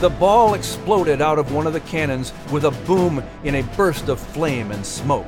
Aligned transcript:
The 0.00 0.10
ball 0.10 0.54
exploded 0.54 1.20
out 1.20 1.40
of 1.40 1.52
one 1.52 1.66
of 1.66 1.72
the 1.72 1.80
cannons 1.80 2.32
with 2.52 2.66
a 2.66 2.70
boom 2.86 3.20
in 3.42 3.56
a 3.56 3.64
burst 3.76 4.08
of 4.08 4.20
flame 4.20 4.70
and 4.70 4.86
smoke. 4.86 5.26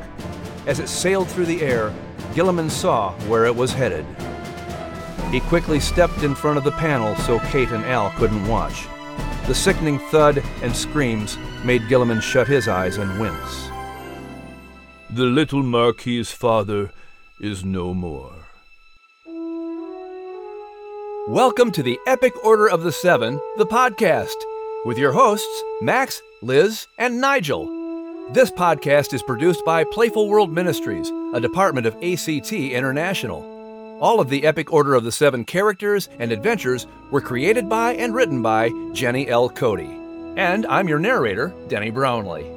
As 0.64 0.78
it 0.78 0.88
sailed 0.88 1.28
through 1.28 1.46
the 1.46 1.60
air, 1.60 1.92
Gillamon 2.34 2.70
saw 2.70 3.10
where 3.26 3.46
it 3.46 3.56
was 3.56 3.72
headed. 3.72 4.06
He 5.32 5.40
quickly 5.40 5.80
stepped 5.80 6.22
in 6.22 6.36
front 6.36 6.56
of 6.56 6.62
the 6.62 6.70
panel 6.70 7.16
so 7.16 7.40
Kate 7.50 7.72
and 7.72 7.84
Al 7.84 8.10
couldn't 8.12 8.46
watch. 8.46 8.86
The 9.48 9.56
sickening 9.56 9.98
thud 9.98 10.40
and 10.62 10.76
screams 10.76 11.36
made 11.64 11.82
Gillamon 11.88 12.22
shut 12.22 12.46
his 12.46 12.68
eyes 12.68 12.96
and 12.96 13.18
wince. 13.18 13.70
The 15.10 15.24
little 15.24 15.64
Marquis's 15.64 16.30
father 16.30 16.92
is 17.40 17.64
no 17.64 17.92
more. 17.92 18.34
Welcome 21.26 21.72
to 21.72 21.82
the 21.82 21.98
Epic 22.06 22.32
Order 22.44 22.68
of 22.68 22.84
the 22.84 22.92
Seven, 22.92 23.40
the 23.56 23.66
podcast, 23.66 24.34
with 24.84 24.96
your 24.96 25.12
hosts, 25.12 25.62
Max, 25.82 26.22
Liz, 26.40 26.86
and 26.98 27.20
Nigel. 27.20 27.66
This 28.32 28.50
podcast 28.50 29.12
is 29.12 29.22
produced 29.22 29.64
by 29.64 29.84
Playful 29.84 30.28
World 30.28 30.52
Ministries, 30.52 31.10
a 31.34 31.40
department 31.40 31.86
of 31.86 31.94
ACT 32.02 32.52
International. 32.52 33.98
All 34.00 34.20
of 34.20 34.30
the 34.30 34.44
Epic 34.44 34.72
Order 34.72 34.94
of 34.94 35.04
the 35.04 35.12
Seven 35.12 35.44
characters 35.44 36.08
and 36.18 36.32
adventures 36.32 36.86
were 37.10 37.20
created 37.20 37.68
by 37.68 37.94
and 37.94 38.14
written 38.14 38.40
by 38.40 38.70
Jenny 38.92 39.28
L. 39.28 39.50
Cote. 39.50 39.80
And 40.36 40.64
I'm 40.66 40.88
your 40.88 40.98
narrator, 40.98 41.52
Denny 41.68 41.90
Brownlee. 41.90 42.50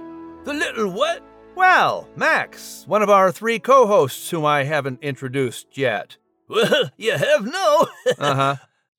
The 0.44 0.54
little 0.54 0.92
what? 0.92 1.24
Well, 1.56 2.08
Max, 2.14 2.84
one 2.86 3.02
of 3.02 3.10
our 3.10 3.32
three 3.32 3.58
co 3.58 3.88
hosts 3.88 4.30
whom 4.30 4.46
I 4.46 4.62
haven't 4.62 5.02
introduced 5.02 5.76
yet. 5.76 6.18
Well, 6.48 6.92
you 6.96 7.18
have 7.18 7.44
no. 7.44 7.88
Uh 8.16 8.34
huh. 8.36 8.54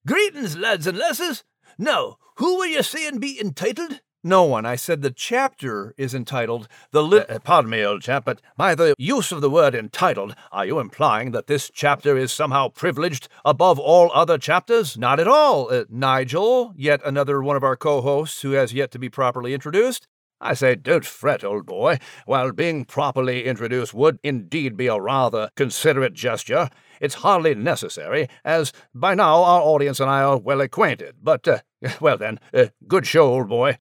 Greetings, 0.06 0.58
lads 0.58 0.88
and 0.88 0.98
lasses. 0.98 1.46
Now, 1.78 2.18
who 2.40 2.58
were 2.58 2.66
you 2.66 2.82
saying 2.82 3.20
be 3.20 3.40
entitled? 3.40 4.00
No 4.24 4.44
one. 4.44 4.66
I 4.66 4.78
said 4.78 5.02
the 5.02 5.12
chapter 5.12 5.94
is 5.98 6.14
entitled 6.14 6.70
The 6.92 7.04
Little. 7.04 7.36
Uh, 7.36 7.40
pardon 7.40 7.70
me, 7.70 7.84
old 7.84 8.02
chap, 8.02 8.24
but 8.24 8.42
by 8.56 8.76
the 8.76 8.94
use 8.98 9.34
of 9.34 9.42
the 9.42 9.50
word 9.50 9.76
entitled, 9.76 10.36
are 10.52 10.66
you 10.66 10.80
implying 10.80 11.32
that 11.32 11.48
this 11.48 11.70
chapter 11.74 12.18
is 12.18 12.32
somehow 12.32 12.70
privileged 12.70 13.28
above 13.44 13.78
all 13.78 14.10
other 14.14 14.38
chapters? 14.38 14.98
Not 14.98 15.20
at 15.20 15.28
all, 15.28 15.70
uh, 15.70 15.84
Nigel, 15.90 16.74
yet 16.78 17.02
another 17.06 17.42
one 17.42 17.58
of 17.58 17.64
our 17.64 17.76
co 17.76 18.00
hosts 18.02 18.42
who 18.42 18.52
has 18.52 18.74
yet 18.74 18.92
to 18.92 19.00
be 19.00 19.10
properly 19.10 19.54
introduced. 19.54 20.08
I 20.40 20.54
say, 20.54 20.76
don't 20.76 21.06
fret, 21.06 21.44
old 21.44 21.66
boy. 21.66 22.00
While 22.26 22.54
being 22.54 22.86
properly 22.86 23.46
introduced 23.46 23.94
would 23.94 24.18
indeed 24.24 24.78
be 24.78 24.88
a 24.88 25.00
rather 25.00 25.50
considerate 25.58 26.14
gesture, 26.14 26.70
it's 27.02 27.16
hardly 27.16 27.56
necessary, 27.56 28.30
as 28.46 28.72
by 28.96 29.16
now 29.16 29.44
our 29.44 29.62
audience 29.62 30.00
and 30.00 30.10
I 30.10 30.24
are 30.24 30.38
well 30.38 30.62
acquainted. 30.62 31.16
But, 31.22 31.46
uh, 31.46 31.60
well 32.02 32.18
then, 32.18 32.40
uh, 32.54 32.68
good 32.88 33.06
show, 33.06 33.24
old 33.24 33.50
boy. 33.50 33.78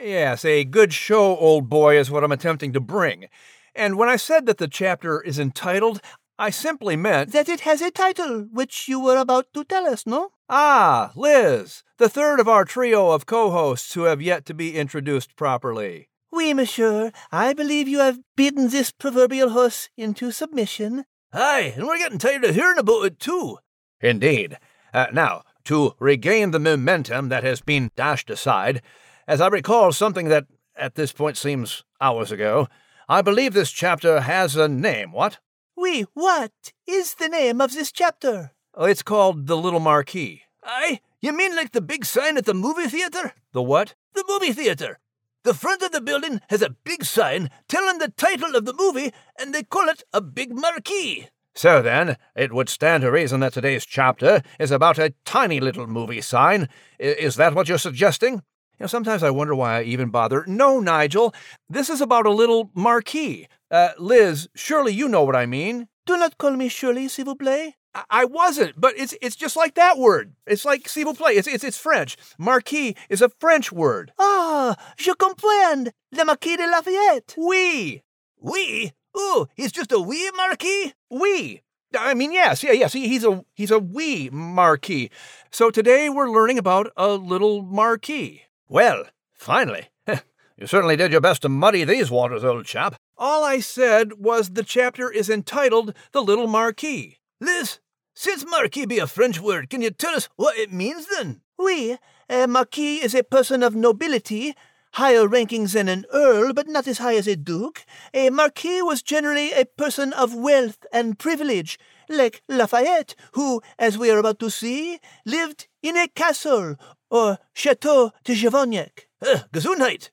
Yes, 0.00 0.44
a 0.44 0.64
good 0.64 0.92
show, 0.92 1.36
old 1.36 1.68
boy, 1.68 1.98
is 1.98 2.10
what 2.10 2.24
I'm 2.24 2.32
attempting 2.32 2.72
to 2.72 2.80
bring. 2.80 3.26
And 3.74 3.96
when 3.96 4.08
I 4.08 4.16
said 4.16 4.46
that 4.46 4.58
the 4.58 4.68
chapter 4.68 5.20
is 5.20 5.38
entitled, 5.38 6.00
I 6.38 6.50
simply 6.50 6.96
meant 6.96 7.32
that 7.32 7.48
it 7.48 7.60
has 7.60 7.80
a 7.80 7.90
title, 7.90 8.48
which 8.50 8.88
you 8.88 8.98
were 8.98 9.16
about 9.16 9.46
to 9.54 9.64
tell 9.64 9.86
us, 9.86 10.06
no? 10.06 10.30
Ah, 10.48 11.12
Liz, 11.14 11.82
the 11.98 12.08
third 12.08 12.40
of 12.40 12.48
our 12.48 12.64
trio 12.64 13.10
of 13.10 13.26
co 13.26 13.50
hosts 13.50 13.94
who 13.94 14.04
have 14.04 14.20
yet 14.20 14.44
to 14.46 14.54
be 14.54 14.76
introduced 14.76 15.36
properly. 15.36 16.08
Oui, 16.32 16.54
monsieur, 16.54 17.12
I 17.30 17.52
believe 17.52 17.86
you 17.86 18.00
have 18.00 18.18
beaten 18.36 18.70
this 18.70 18.90
proverbial 18.90 19.50
horse 19.50 19.90
into 19.96 20.30
submission. 20.30 21.04
Aye, 21.32 21.74
and 21.76 21.86
we're 21.86 21.98
getting 21.98 22.18
tired 22.18 22.44
of 22.44 22.54
hearing 22.54 22.78
about 22.78 23.04
it, 23.04 23.18
too. 23.18 23.58
Indeed. 24.00 24.58
Uh, 24.92 25.06
now, 25.12 25.42
to 25.64 25.94
regain 25.98 26.50
the 26.50 26.58
momentum 26.58 27.28
that 27.28 27.44
has 27.44 27.60
been 27.60 27.90
dashed 27.96 28.30
aside, 28.30 28.82
as 29.26 29.40
I 29.40 29.48
recall 29.48 29.92
something 29.92 30.28
that 30.28 30.46
at 30.76 30.94
this 30.94 31.12
point 31.12 31.36
seems 31.36 31.84
hours 32.00 32.32
ago, 32.32 32.68
I 33.08 33.22
believe 33.22 33.54
this 33.54 33.70
chapter 33.70 34.20
has 34.20 34.56
a 34.56 34.68
name, 34.68 35.12
what? 35.12 35.38
Oui, 35.76 36.04
what 36.14 36.52
is 36.86 37.14
the 37.14 37.28
name 37.28 37.60
of 37.60 37.72
this 37.72 37.92
chapter? 37.92 38.52
Oh, 38.74 38.84
it's 38.84 39.02
called 39.02 39.46
The 39.46 39.56
Little 39.56 39.80
Marquee. 39.80 40.42
Aye, 40.64 41.00
you 41.20 41.32
mean 41.32 41.54
like 41.56 41.72
the 41.72 41.80
big 41.80 42.04
sign 42.04 42.36
at 42.36 42.46
the 42.46 42.54
movie 42.54 42.88
theater? 42.88 43.32
The 43.52 43.62
what? 43.62 43.94
The 44.14 44.24
movie 44.28 44.52
theater. 44.52 44.98
The 45.44 45.54
front 45.54 45.82
of 45.82 45.90
the 45.90 46.00
building 46.00 46.40
has 46.50 46.62
a 46.62 46.76
big 46.84 47.04
sign 47.04 47.50
telling 47.68 47.98
the 47.98 48.08
title 48.08 48.54
of 48.54 48.64
the 48.64 48.74
movie, 48.74 49.12
and 49.38 49.52
they 49.52 49.64
call 49.64 49.88
it 49.88 50.04
a 50.12 50.20
big 50.20 50.54
marquee. 50.54 51.28
So 51.54 51.82
then, 51.82 52.16
it 52.34 52.52
would 52.52 52.68
stand 52.68 53.02
to 53.02 53.10
reason 53.10 53.40
that 53.40 53.52
today's 53.52 53.84
chapter 53.84 54.42
is 54.58 54.70
about 54.70 54.98
a 54.98 55.14
tiny 55.24 55.60
little 55.60 55.86
movie 55.86 56.22
sign. 56.22 56.68
I- 56.98 57.04
is 57.04 57.36
that 57.36 57.54
what 57.54 57.68
you're 57.68 57.78
suggesting? 57.78 58.34
You 58.34 58.84
know, 58.84 58.86
sometimes 58.86 59.22
I 59.22 59.30
wonder 59.30 59.54
why 59.54 59.78
I 59.78 59.82
even 59.82 60.08
bother. 60.10 60.44
No, 60.46 60.80
Nigel, 60.80 61.34
this 61.68 61.90
is 61.90 62.00
about 62.00 62.26
a 62.26 62.30
little 62.30 62.70
marquis. 62.74 63.48
Uh, 63.70 63.90
Liz, 63.98 64.48
surely 64.54 64.92
you 64.92 65.08
know 65.08 65.24
what 65.24 65.36
I 65.36 65.46
mean. 65.46 65.88
Do 66.06 66.16
not 66.16 66.38
call 66.38 66.52
me 66.52 66.68
Shirley, 66.68 67.08
s'il 67.08 67.24
vous 67.26 67.36
plaît. 67.36 67.74
I, 67.94 68.04
I 68.10 68.24
wasn't, 68.24 68.80
but 68.80 68.94
it's 68.96 69.14
it's 69.20 69.36
just 69.36 69.54
like 69.54 69.74
that 69.74 69.98
word. 69.98 70.32
It's 70.46 70.64
like 70.64 70.88
s'il 70.88 71.04
vous 71.04 71.14
plaît. 71.14 71.36
It's 71.36 71.46
it's 71.46 71.62
it's 71.64 71.78
French. 71.78 72.16
Marquis 72.38 72.96
is 73.10 73.20
a 73.22 73.28
French 73.40 73.70
word. 73.70 74.12
Ah, 74.18 74.74
je 74.96 75.12
comprends. 75.14 75.90
Le 76.12 76.24
Marquis 76.24 76.56
de 76.56 76.66
Lafayette. 76.66 77.34
Oui, 77.36 78.02
Wee? 78.40 78.92
Oh, 79.14 79.48
he's 79.54 79.72
just 79.72 79.92
a 79.92 80.00
wee 80.00 80.30
marquee? 80.36 80.94
Wee. 81.10 81.62
I 81.98 82.14
mean, 82.14 82.32
yes, 82.32 82.62
yeah, 82.62 82.72
yes. 82.72 82.92
He, 82.92 83.08
he's 83.08 83.24
a 83.24 83.44
he's 83.54 83.70
a 83.70 83.78
wee 83.78 84.30
marquis. 84.30 85.10
So 85.50 85.70
today 85.70 86.08
we're 86.08 86.30
learning 86.30 86.58
about 86.58 86.90
a 86.96 87.08
little 87.08 87.62
marquis. 87.62 88.42
Well, 88.68 89.04
finally. 89.32 89.88
You 90.58 90.68
certainly 90.68 90.94
did 90.94 91.10
your 91.10 91.20
best 91.20 91.42
to 91.42 91.48
muddy 91.48 91.82
these 91.82 92.08
waters, 92.08 92.44
old 92.44 92.66
chap. 92.66 92.94
All 93.18 93.42
I 93.42 93.58
said 93.58 94.12
was 94.18 94.50
the 94.50 94.62
chapter 94.62 95.10
is 95.10 95.28
entitled 95.28 95.92
"The 96.12 96.22
Little 96.22 96.46
Marquis." 96.46 97.18
Liz, 97.40 97.80
since 98.14 98.44
marquis 98.46 98.86
be 98.86 98.98
a 98.98 99.08
French 99.08 99.40
word, 99.40 99.70
can 99.70 99.82
you 99.82 99.90
tell 99.90 100.14
us 100.14 100.28
what 100.36 100.56
it 100.56 100.72
means 100.72 101.08
then? 101.08 101.40
Oui, 101.58 101.96
a 102.28 102.46
marquis 102.46 103.02
is 103.02 103.14
a 103.14 103.24
person 103.24 103.62
of 103.62 103.74
nobility, 103.74 104.54
higher 104.92 105.26
rankings 105.26 105.72
than 105.72 105.88
an 105.88 106.04
earl, 106.12 106.52
but 106.52 106.68
not 106.68 106.86
as 106.86 106.98
high 106.98 107.16
as 107.16 107.26
a 107.26 107.36
duke. 107.36 107.84
A 108.14 108.30
marquis 108.30 108.82
was 108.82 109.02
generally 109.02 109.52
a 109.52 109.64
person 109.64 110.12
of 110.12 110.34
wealth 110.34 110.84
and 110.92 111.18
privilege, 111.18 111.78
like 112.08 112.42
Lafayette, 112.48 113.14
who, 113.32 113.62
as 113.78 113.98
we 113.98 114.10
are 114.10 114.18
about 114.18 114.38
to 114.40 114.50
see, 114.50 114.98
lived 115.24 115.68
in 115.82 115.96
a 115.96 116.08
castle, 116.08 116.76
or 117.10 117.38
Chateau 117.54 118.12
de 118.24 118.34
Chavaniac. 118.34 119.08
Uh, 119.20 119.40
Gesundheit. 119.52 120.10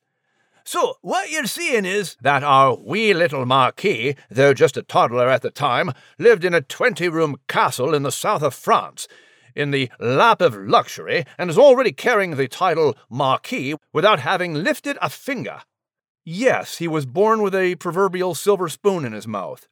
So, 0.64 0.98
what 1.02 1.32
you're 1.32 1.48
seeing 1.48 1.84
is 1.86 2.16
that 2.22 2.44
our 2.44 2.76
wee 2.76 3.14
little 3.14 3.46
marquis, 3.46 4.16
though 4.30 4.54
just 4.54 4.78
a 4.78 4.84
toddler 4.84 5.28
at 5.28 5.42
the 5.42 5.50
time, 5.50 5.92
lived 6.20 6.46
in 6.46 6.54
a 6.54 6.62
twenty 6.62 7.10
room 7.10 7.38
castle 7.48 7.96
in 7.96 8.04
the 8.04 8.12
south 8.12 8.44
of 8.44 8.54
France, 8.54 9.08
in 9.56 9.72
the 9.72 9.90
lap 10.00 10.42
of 10.42 10.56
luxury, 10.56 11.26
and 11.38 11.50
is 11.50 11.58
already 11.58 11.92
carrying 11.92 12.36
the 12.36 12.48
title 12.48 12.98
Marquis 13.10 13.76
without 13.94 14.20
having 14.20 14.54
lifted 14.54 14.98
a 15.02 15.10
finger. 15.10 15.62
Yes, 16.26 16.78
he 16.78 16.88
was 16.88 17.06
born 17.06 17.42
with 17.42 17.56
a 17.56 17.76
proverbial 17.76 18.36
silver 18.36 18.70
spoon 18.70 19.06
in 19.06 19.14
his 19.14 19.28
mouth. 19.28 19.68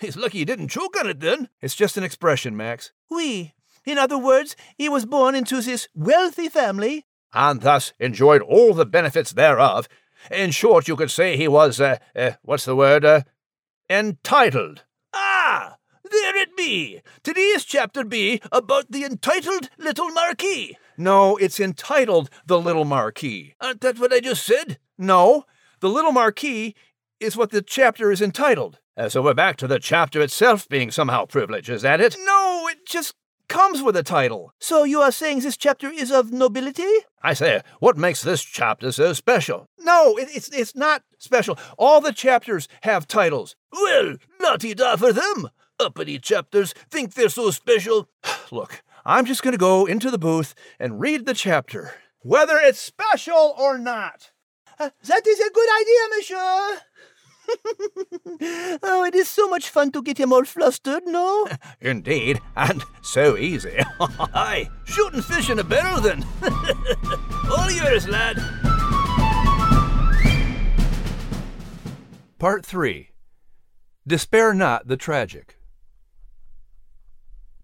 He's 0.00 0.16
lucky 0.16 0.38
he 0.38 0.44
didn't 0.44 0.68
choke 0.68 0.98
on 0.98 1.08
it 1.08 1.20
then. 1.20 1.48
It's 1.60 1.76
just 1.76 1.96
an 1.96 2.04
expression, 2.04 2.56
Max. 2.56 2.92
Oui. 3.10 3.52
In 3.84 3.98
other 3.98 4.18
words, 4.18 4.56
he 4.76 4.88
was 4.88 5.06
born 5.06 5.34
into 5.34 5.60
this 5.60 5.88
wealthy 5.94 6.48
family. 6.48 7.06
and 7.34 7.60
thus 7.60 7.92
enjoyed 7.98 8.42
all 8.42 8.74
the 8.74 8.86
benefits 8.86 9.32
thereof. 9.32 9.88
In 10.30 10.50
short, 10.50 10.86
you 10.86 10.96
could 10.96 11.10
say 11.10 11.36
he 11.36 11.48
was, 11.48 11.80
uh, 11.80 11.98
uh 12.14 12.32
what's 12.42 12.64
the 12.64 12.76
word, 12.76 13.04
uh, 13.04 13.22
entitled. 13.88 14.84
There 16.12 16.36
it 16.36 16.54
be. 16.56 17.00
Today's 17.22 17.64
chapter 17.64 18.04
be 18.04 18.42
about 18.52 18.92
the 18.92 19.02
entitled 19.04 19.70
little 19.78 20.10
marquis. 20.10 20.76
No, 20.98 21.38
it's 21.38 21.58
entitled 21.58 22.28
The 22.46 22.60
Little 22.60 22.84
Marquis. 22.84 23.54
Aren't 23.62 23.80
that 23.80 23.98
what 23.98 24.12
I 24.12 24.20
just 24.20 24.44
said? 24.44 24.78
No, 24.98 25.44
The 25.80 25.88
Little 25.88 26.12
Marquis 26.12 26.74
is 27.18 27.34
what 27.34 27.50
the 27.50 27.62
chapter 27.62 28.12
is 28.12 28.20
entitled. 28.20 28.78
Uh, 28.94 29.08
so 29.08 29.22
we're 29.22 29.32
back 29.32 29.56
to 29.56 29.66
the 29.66 29.78
chapter 29.78 30.20
itself 30.20 30.68
being 30.68 30.90
somehow 30.90 31.24
privileged, 31.24 31.70
is 31.70 31.80
that 31.80 32.00
it? 32.00 32.14
No, 32.24 32.68
it 32.68 32.84
just 32.86 33.14
comes 33.48 33.82
with 33.82 33.96
a 33.96 34.02
title. 34.02 34.52
So 34.60 34.84
you 34.84 35.00
are 35.00 35.10
saying 35.12 35.40
this 35.40 35.56
chapter 35.56 35.88
is 35.88 36.12
of 36.12 36.30
nobility? 36.30 36.88
I 37.22 37.32
say, 37.32 37.62
what 37.80 37.96
makes 37.96 38.22
this 38.22 38.42
chapter 38.42 38.92
so 38.92 39.14
special? 39.14 39.66
No, 39.78 40.16
it, 40.18 40.28
it's 40.34 40.48
it's 40.50 40.76
not 40.76 41.02
special. 41.18 41.58
All 41.78 42.00
the 42.00 42.12
chapters 42.12 42.68
have 42.82 43.06
titles. 43.06 43.56
Well, 43.72 44.16
la-ti-da 44.40 44.96
for 44.96 45.12
them. 45.12 45.48
Uppity 45.82 46.18
chapters 46.20 46.72
think 46.90 47.14
they're 47.14 47.28
so 47.28 47.50
special. 47.50 48.08
Look, 48.52 48.82
I'm 49.04 49.24
just 49.24 49.42
going 49.42 49.52
to 49.52 49.58
go 49.58 49.84
into 49.84 50.10
the 50.10 50.18
booth 50.18 50.54
and 50.78 51.00
read 51.00 51.26
the 51.26 51.34
chapter, 51.34 51.94
whether 52.20 52.56
it's 52.56 52.78
special 52.78 53.54
or 53.58 53.78
not. 53.78 54.30
Uh, 54.78 54.90
that 55.04 55.26
is 55.26 55.40
a 55.40 55.50
good 55.50 55.68
idea, 55.80 56.00
monsieur. 56.16 56.80
oh, 58.84 59.04
it 59.04 59.16
is 59.16 59.28
so 59.28 59.48
much 59.48 59.68
fun 59.68 59.90
to 59.90 60.02
get 60.02 60.18
him 60.18 60.32
all 60.32 60.44
flustered, 60.44 61.02
no? 61.04 61.48
Indeed, 61.80 62.40
and 62.54 62.84
so 63.02 63.36
easy. 63.36 63.80
Aye, 64.00 64.70
shooting 64.84 65.22
fish 65.22 65.50
in 65.50 65.58
a 65.58 65.64
barrel 65.64 66.00
then. 66.00 66.24
all 67.50 67.70
yours, 67.70 68.08
lad. 68.08 68.38
Part 72.38 72.64
3 72.64 73.10
Despair 74.06 74.54
Not 74.54 74.86
the 74.86 74.96
Tragic. 74.96 75.56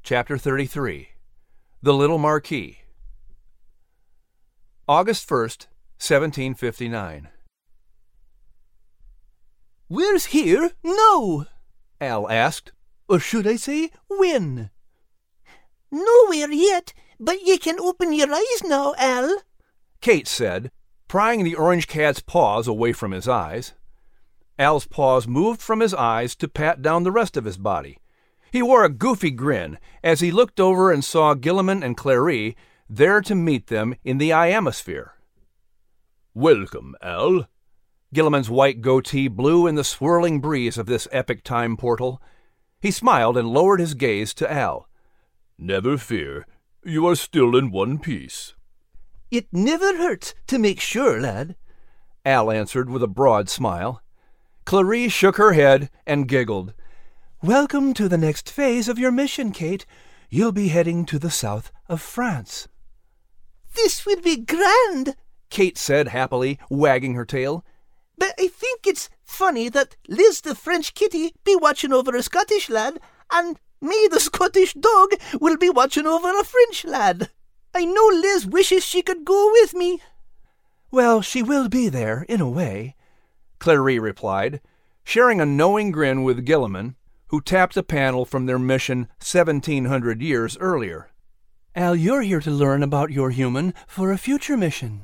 Chapter 0.08 0.38
33 0.38 1.10
The 1.82 1.93
Little 1.93 2.16
Marquis. 2.16 2.78
August 4.88 5.28
1st, 5.28 5.66
1759. 6.00 7.28
Where's 9.88 10.25
here 10.25 10.70
No, 10.82 11.44
Al 12.00 12.26
asked. 12.31 12.72
Or 13.06 13.20
should 13.20 13.46
I 13.46 13.56
say, 13.56 13.90
when? 14.08 14.70
Nowhere 15.90 16.52
yet, 16.52 16.94
but 17.20 17.46
ye 17.46 17.58
can 17.58 17.78
open 17.78 18.14
your 18.14 18.32
eyes 18.32 18.62
now, 18.64 18.94
Al, 18.96 19.43
Kate 20.00 20.26
said, 20.26 20.70
prying 21.06 21.44
the 21.44 21.54
orange 21.54 21.87
cat's 21.87 22.20
paws 22.20 22.66
away 22.66 22.94
from 22.94 23.11
his 23.11 23.28
eyes. 23.28 23.75
Al's 24.58 24.87
paws 24.87 25.28
moved 25.28 25.61
from 25.61 25.81
his 25.81 25.93
eyes 25.93 26.34
to 26.37 26.49
pat 26.49 26.81
down 26.81 27.02
the 27.02 27.12
rest 27.12 27.37
of 27.37 27.44
his 27.44 27.58
body. 27.58 27.99
He 28.50 28.62
wore 28.62 28.84
a 28.84 28.88
goofy 28.88 29.30
grin 29.30 29.78
as 30.02 30.20
he 30.20 30.30
looked 30.30 30.58
over 30.58 30.90
and 30.90 31.04
saw 31.04 31.34
Gillamon 31.34 31.84
and 31.84 31.96
Clarie 31.96 32.56
there 32.88 33.20
to 33.20 33.34
meet 33.34 33.66
them 33.66 33.94
in 34.04 34.18
the 34.18 34.30
iomosphere. 34.30 35.10
Welcome, 36.34 36.94
Al. 37.02 37.46
Gillamon's 38.14 38.48
white 38.48 38.80
goatee 38.80 39.28
blew 39.28 39.66
in 39.66 39.74
the 39.74 39.84
swirling 39.84 40.40
breeze 40.40 40.78
of 40.78 40.86
this 40.86 41.06
epic 41.12 41.44
time 41.44 41.76
portal. 41.76 42.22
He 42.80 42.90
smiled 42.90 43.36
and 43.36 43.48
lowered 43.48 43.80
his 43.80 43.94
gaze 43.94 44.32
to 44.34 44.50
Al. 44.50 44.88
Never 45.58 45.98
fear, 45.98 46.46
you 46.84 47.06
are 47.06 47.16
still 47.16 47.54
in 47.56 47.70
one 47.70 47.98
piece. 47.98 48.54
It 49.30 49.48
never 49.52 49.96
hurts 49.98 50.34
to 50.46 50.58
make 50.58 50.80
sure, 50.80 51.20
lad, 51.20 51.56
Al 52.24 52.50
answered 52.50 52.88
with 52.88 53.02
a 53.02 53.08
broad 53.08 53.50
smile. 53.50 54.02
Clarice 54.64 55.12
shook 55.12 55.36
her 55.36 55.52
head 55.52 55.90
and 56.06 56.28
giggled. 56.28 56.72
Welcome 57.43 57.94
to 57.94 58.08
the 58.08 58.19
next 58.19 58.50
phase 58.50 58.88
of 58.88 58.99
your 58.99 59.12
mission, 59.12 59.52
Kate. 59.52 59.87
You'll 60.29 60.50
be 60.50 60.69
heading 60.69 61.06
to 61.06 61.20
the 61.20 61.31
south 61.31 61.70
of 61.88 62.02
France. 62.02 62.67
This 63.76 64.05
will 64.05 64.20
be 64.20 64.38
grand, 64.38 65.14
Kate 65.49 65.79
said 65.79 66.08
happily, 66.08 66.58
wagging 66.69 67.14
her 67.14 67.25
tail. 67.25 67.64
But 68.17 68.35
I 68.40 68.49
think 68.49 68.88
it's 68.88 69.08
funny 69.23 69.69
that 69.69 69.94
Liz 70.08 70.40
the 70.40 70.56
French 70.56 70.94
kitty 70.94 71.32
be 71.44 71.55
watching 71.55 71.93
over 71.93 72.17
a 72.17 72.25
Scottish 72.25 72.69
lad, 72.69 72.99
and 73.31 73.61
me 73.81 74.08
the 74.11 74.19
Scottish 74.19 74.75
dog 74.75 75.11
will 75.40 75.56
be 75.56 75.70
watching 75.70 76.08
over 76.08 76.37
a 76.37 76.43
French 76.43 76.85
lad. 76.85 77.31
I 77.73 77.85
know 77.85 78.08
Liz 78.08 78.49
wishes 78.49 78.85
she 78.85 79.00
could 79.00 79.25
go 79.25 79.49
with 79.52 79.75
me. 79.75 80.02
Well, 80.90 81.23
she 81.23 81.44
will 81.44 81.69
be 81.69 81.88
there, 81.88 82.26
in 82.29 82.40
a 82.40 82.50
way, 82.50 82.96
Clarie 83.61 84.00
replied, 84.00 84.61
sharing 85.05 85.40
a 85.40 85.46
knowing 85.46 85.93
grin 85.93 86.25
with 86.25 86.44
Gillamon, 86.44 86.96
who 87.28 87.40
tapped 87.40 87.76
a 87.76 87.82
panel 87.82 88.25
from 88.25 88.46
their 88.46 88.58
mission 88.58 89.08
seventeen 89.20 89.86
hundred 89.86 90.22
years 90.22 90.56
earlier. 90.58 91.10
Al, 91.75 91.94
you're 91.94 92.22
here 92.22 92.40
to 92.40 92.50
learn 92.50 92.82
about 92.82 93.10
your 93.10 93.30
human 93.30 93.72
for 93.86 94.10
a 94.10 94.19
future 94.19 94.56
mission. 94.56 95.02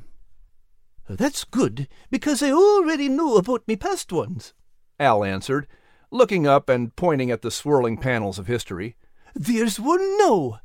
That's 1.07 1.43
good, 1.43 1.87
because 2.09 2.41
I 2.41 2.51
already 2.51 3.07
know 3.07 3.37
about 3.37 3.67
me 3.67 3.75
past 3.75 4.11
ones, 4.11 4.53
Al 4.99 5.23
answered, 5.23 5.67
looking 6.11 6.47
up 6.47 6.67
and 6.67 6.95
pointing 6.95 7.29
at 7.29 7.43
the 7.43 7.51
swirling 7.51 7.97
panels 7.97 8.39
of 8.39 8.47
history. 8.47 8.95
There's 9.35 9.79
one 9.79 10.17
now. 10.17 10.59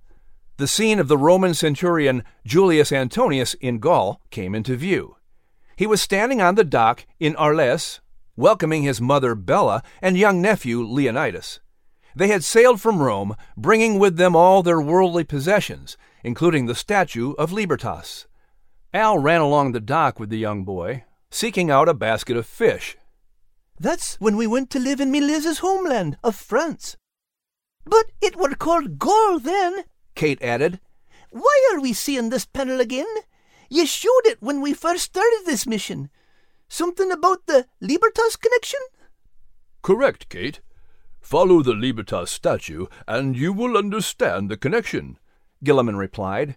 The 0.56 0.68
scene 0.68 0.98
of 0.98 1.08
the 1.08 1.18
Roman 1.18 1.54
centurion 1.54 2.24
Julius 2.46 2.92
Antonius 2.92 3.54
in 3.54 3.78
Gaul 3.78 4.20
came 4.30 4.54
into 4.54 4.76
view. 4.76 5.16
He 5.76 5.86
was 5.86 6.02
standing 6.02 6.40
on 6.40 6.54
the 6.54 6.64
dock 6.64 7.06
in 7.18 7.36
Arles, 7.36 8.00
welcoming 8.36 8.82
his 8.82 9.00
mother 9.00 9.34
Bella 9.34 9.82
and 10.00 10.16
young 10.16 10.40
nephew 10.40 10.82
Leonidas. 10.82 11.60
They 12.14 12.28
had 12.28 12.44
sailed 12.44 12.80
from 12.80 13.02
Rome, 13.02 13.36
bringing 13.56 13.98
with 13.98 14.16
them 14.16 14.34
all 14.34 14.62
their 14.62 14.80
worldly 14.80 15.24
possessions, 15.24 15.96
including 16.24 16.66
the 16.66 16.74
statue 16.74 17.32
of 17.32 17.52
Libertas. 17.52 18.26
Al 18.92 19.18
ran 19.18 19.40
along 19.40 19.72
the 19.72 19.80
dock 19.80 20.18
with 20.18 20.30
the 20.30 20.38
young 20.38 20.64
boy, 20.64 21.04
seeking 21.30 21.70
out 21.70 21.88
a 21.88 21.94
basket 21.94 22.36
of 22.36 22.46
fish. 22.46 22.96
That's 23.78 24.20
when 24.20 24.36
we 24.36 24.46
went 24.46 24.70
to 24.70 24.80
live 24.80 25.00
in 25.00 25.10
me 25.10 25.20
homeland 25.58 26.18
of 26.24 26.34
France. 26.34 26.96
But 27.84 28.06
it 28.20 28.36
were 28.36 28.54
called 28.54 28.98
Gaul 28.98 29.38
then, 29.38 29.84
Kate 30.14 30.42
added. 30.42 30.80
Why 31.30 31.70
are 31.72 31.80
we 31.80 31.92
seeing 31.92 32.28
this 32.28 32.44
panel 32.44 32.80
again? 32.80 33.06
You 33.68 33.86
showed 33.86 34.26
it 34.26 34.42
when 34.42 34.60
we 34.60 34.74
first 34.74 35.04
started 35.04 35.42
this 35.46 35.66
mission. 35.66 36.10
Something 36.72 37.10
about 37.10 37.46
the 37.46 37.66
Libertas 37.80 38.36
connection? 38.36 38.78
Correct, 39.82 40.28
Kate. 40.28 40.60
Follow 41.20 41.62
the 41.62 41.74
Libertas 41.74 42.30
statue, 42.30 42.86
and 43.08 43.36
you 43.36 43.52
will 43.52 43.76
understand 43.76 44.48
the 44.48 44.56
connection, 44.56 45.18
Gillamon 45.64 45.98
replied. 45.98 46.56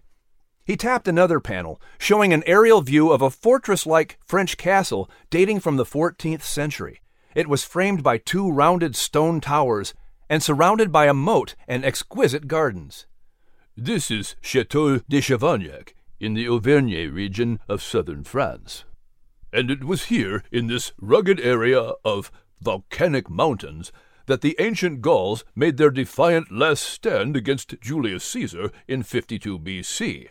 He 0.64 0.76
tapped 0.76 1.08
another 1.08 1.40
panel, 1.40 1.82
showing 1.98 2.32
an 2.32 2.44
aerial 2.46 2.80
view 2.80 3.10
of 3.10 3.22
a 3.22 3.28
fortress 3.28 3.86
like 3.86 4.20
French 4.24 4.56
castle 4.56 5.10
dating 5.30 5.58
from 5.58 5.78
the 5.78 5.84
14th 5.84 6.42
century. 6.42 7.00
It 7.34 7.48
was 7.48 7.64
framed 7.64 8.04
by 8.04 8.18
two 8.18 8.48
rounded 8.48 8.94
stone 8.94 9.40
towers 9.40 9.94
and 10.30 10.44
surrounded 10.44 10.92
by 10.92 11.06
a 11.06 11.12
moat 11.12 11.56
and 11.66 11.84
exquisite 11.84 12.46
gardens. 12.46 13.06
This 13.76 14.12
is 14.12 14.36
Chateau 14.40 14.98
de 14.98 15.20
Chavaniac 15.20 15.96
in 16.20 16.34
the 16.34 16.48
Auvergne 16.48 17.06
region 17.08 17.58
of 17.68 17.82
southern 17.82 18.22
France. 18.22 18.84
And 19.54 19.70
it 19.70 19.84
was 19.84 20.06
here, 20.06 20.42
in 20.50 20.66
this 20.66 20.90
rugged 21.00 21.38
area 21.38 21.92
of 22.04 22.32
volcanic 22.60 23.30
mountains, 23.30 23.92
that 24.26 24.40
the 24.40 24.56
ancient 24.58 25.00
Gauls 25.00 25.44
made 25.54 25.76
their 25.76 25.92
defiant 25.92 26.50
last 26.50 26.82
stand 26.82 27.36
against 27.36 27.80
Julius 27.80 28.24
Caesar 28.24 28.72
in 28.88 29.04
52 29.04 29.60
BC. 29.60 30.30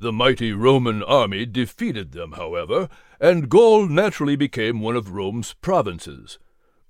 The 0.00 0.12
mighty 0.12 0.52
Roman 0.52 1.04
army 1.04 1.46
defeated 1.46 2.10
them, 2.10 2.32
however, 2.32 2.88
and 3.20 3.48
Gaul 3.48 3.86
naturally 3.86 4.34
became 4.34 4.80
one 4.80 4.96
of 4.96 5.12
Rome's 5.12 5.54
provinces. 5.54 6.40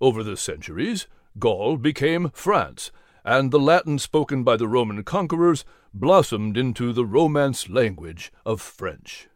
Over 0.00 0.22
the 0.22 0.38
centuries, 0.38 1.06
Gaul 1.38 1.76
became 1.76 2.30
France, 2.30 2.90
and 3.22 3.50
the 3.50 3.60
Latin 3.60 3.98
spoken 3.98 4.44
by 4.44 4.56
the 4.56 4.66
Roman 4.66 5.04
conquerors 5.04 5.66
blossomed 5.92 6.56
into 6.56 6.94
the 6.94 7.04
Romance 7.04 7.68
language 7.68 8.32
of 8.46 8.62
French. 8.62 9.28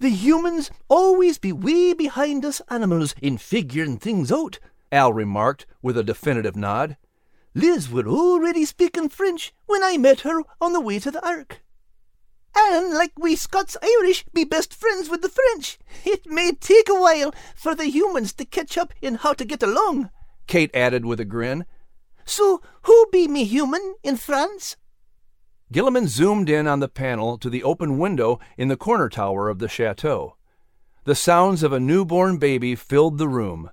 The 0.00 0.08
humans 0.08 0.70
always 0.88 1.36
be 1.36 1.52
way 1.52 1.92
behind 1.92 2.42
us 2.42 2.62
animals 2.70 3.14
in 3.20 3.36
figuring 3.36 3.98
things 3.98 4.32
out, 4.32 4.58
Al 4.90 5.12
remarked 5.12 5.66
with 5.82 5.98
a 5.98 6.02
definitive 6.02 6.56
nod. 6.56 6.96
Liz 7.54 7.90
were 7.90 8.08
already 8.08 8.64
speaking 8.64 9.10
French 9.10 9.52
when 9.66 9.84
I 9.84 9.98
met 9.98 10.20
her 10.20 10.42
on 10.58 10.72
the 10.72 10.80
way 10.80 11.00
to 11.00 11.10
the 11.10 11.22
Ark. 11.26 11.62
And 12.56 12.94
like 12.94 13.12
we 13.18 13.36
Scots 13.36 13.76
Irish 13.82 14.24
be 14.32 14.44
best 14.44 14.72
friends 14.72 15.10
with 15.10 15.20
the 15.20 15.28
French, 15.28 15.78
it 16.06 16.26
may 16.26 16.52
take 16.52 16.88
a 16.88 16.98
while 16.98 17.34
for 17.54 17.74
the 17.74 17.90
humans 17.90 18.32
to 18.34 18.46
catch 18.46 18.78
up 18.78 18.94
in 19.02 19.16
how 19.16 19.34
to 19.34 19.44
get 19.44 19.62
along, 19.62 20.08
Kate 20.46 20.74
added 20.74 21.04
with 21.04 21.20
a 21.20 21.26
grin. 21.26 21.66
So 22.24 22.62
who 22.84 23.06
be 23.12 23.28
me 23.28 23.44
human 23.44 23.96
in 24.02 24.16
France? 24.16 24.76
Gillamon 25.72 26.08
zoomed 26.08 26.50
in 26.50 26.66
on 26.66 26.80
the 26.80 26.88
panel 26.88 27.38
to 27.38 27.48
the 27.48 27.62
open 27.62 27.98
window 27.98 28.40
in 28.58 28.66
the 28.66 28.76
corner 28.76 29.08
tower 29.08 29.48
of 29.48 29.60
the 29.60 29.68
chateau. 29.68 30.36
The 31.04 31.14
sounds 31.14 31.62
of 31.62 31.72
a 31.72 31.78
newborn 31.78 32.38
baby 32.38 32.74
filled 32.74 33.18
the 33.18 33.28
room. 33.28 33.70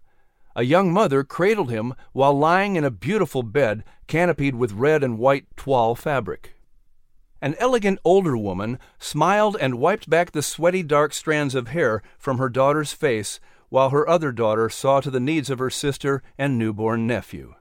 A 0.56 0.64
young 0.64 0.94
mother 0.94 1.24
cradled 1.24 1.72
him 1.72 1.96
while 2.14 2.38
lying 2.38 2.76
in 2.76 2.84
a 2.84 2.92
beautiful 2.92 3.42
bed 3.42 3.84
canopied 4.08 4.56
with 4.56 4.74
red 4.74 5.04
and 5.04 5.18
white 5.18 5.46
toile 5.56 5.96
fabric. 5.96 6.54
An 7.42 7.56
elegant 7.60 8.00
older 8.04 8.38
woman 8.38 8.80
smiled 9.00 9.58
and 9.60 9.80
wiped 9.80 10.10
back 10.10 10.32
the 10.32 10.42
sweaty 10.42 10.84
dark 10.84 11.14
strands 11.14 11.56
of 11.56 11.70
hair 11.70 12.02
from 12.18 12.38
her 12.38 12.50
daughter's 12.50 12.94
face 12.94 13.40
while 13.70 13.90
her 13.90 14.08
other 14.08 14.32
daughter 14.32 14.70
saw 14.70 15.02
to 15.02 15.12
the 15.12 15.20
needs 15.20 15.50
of 15.50 15.60
her 15.60 15.70
sister 15.70 16.24
and 16.38 16.58
newborn 16.58 17.06
nephew. 17.06 17.56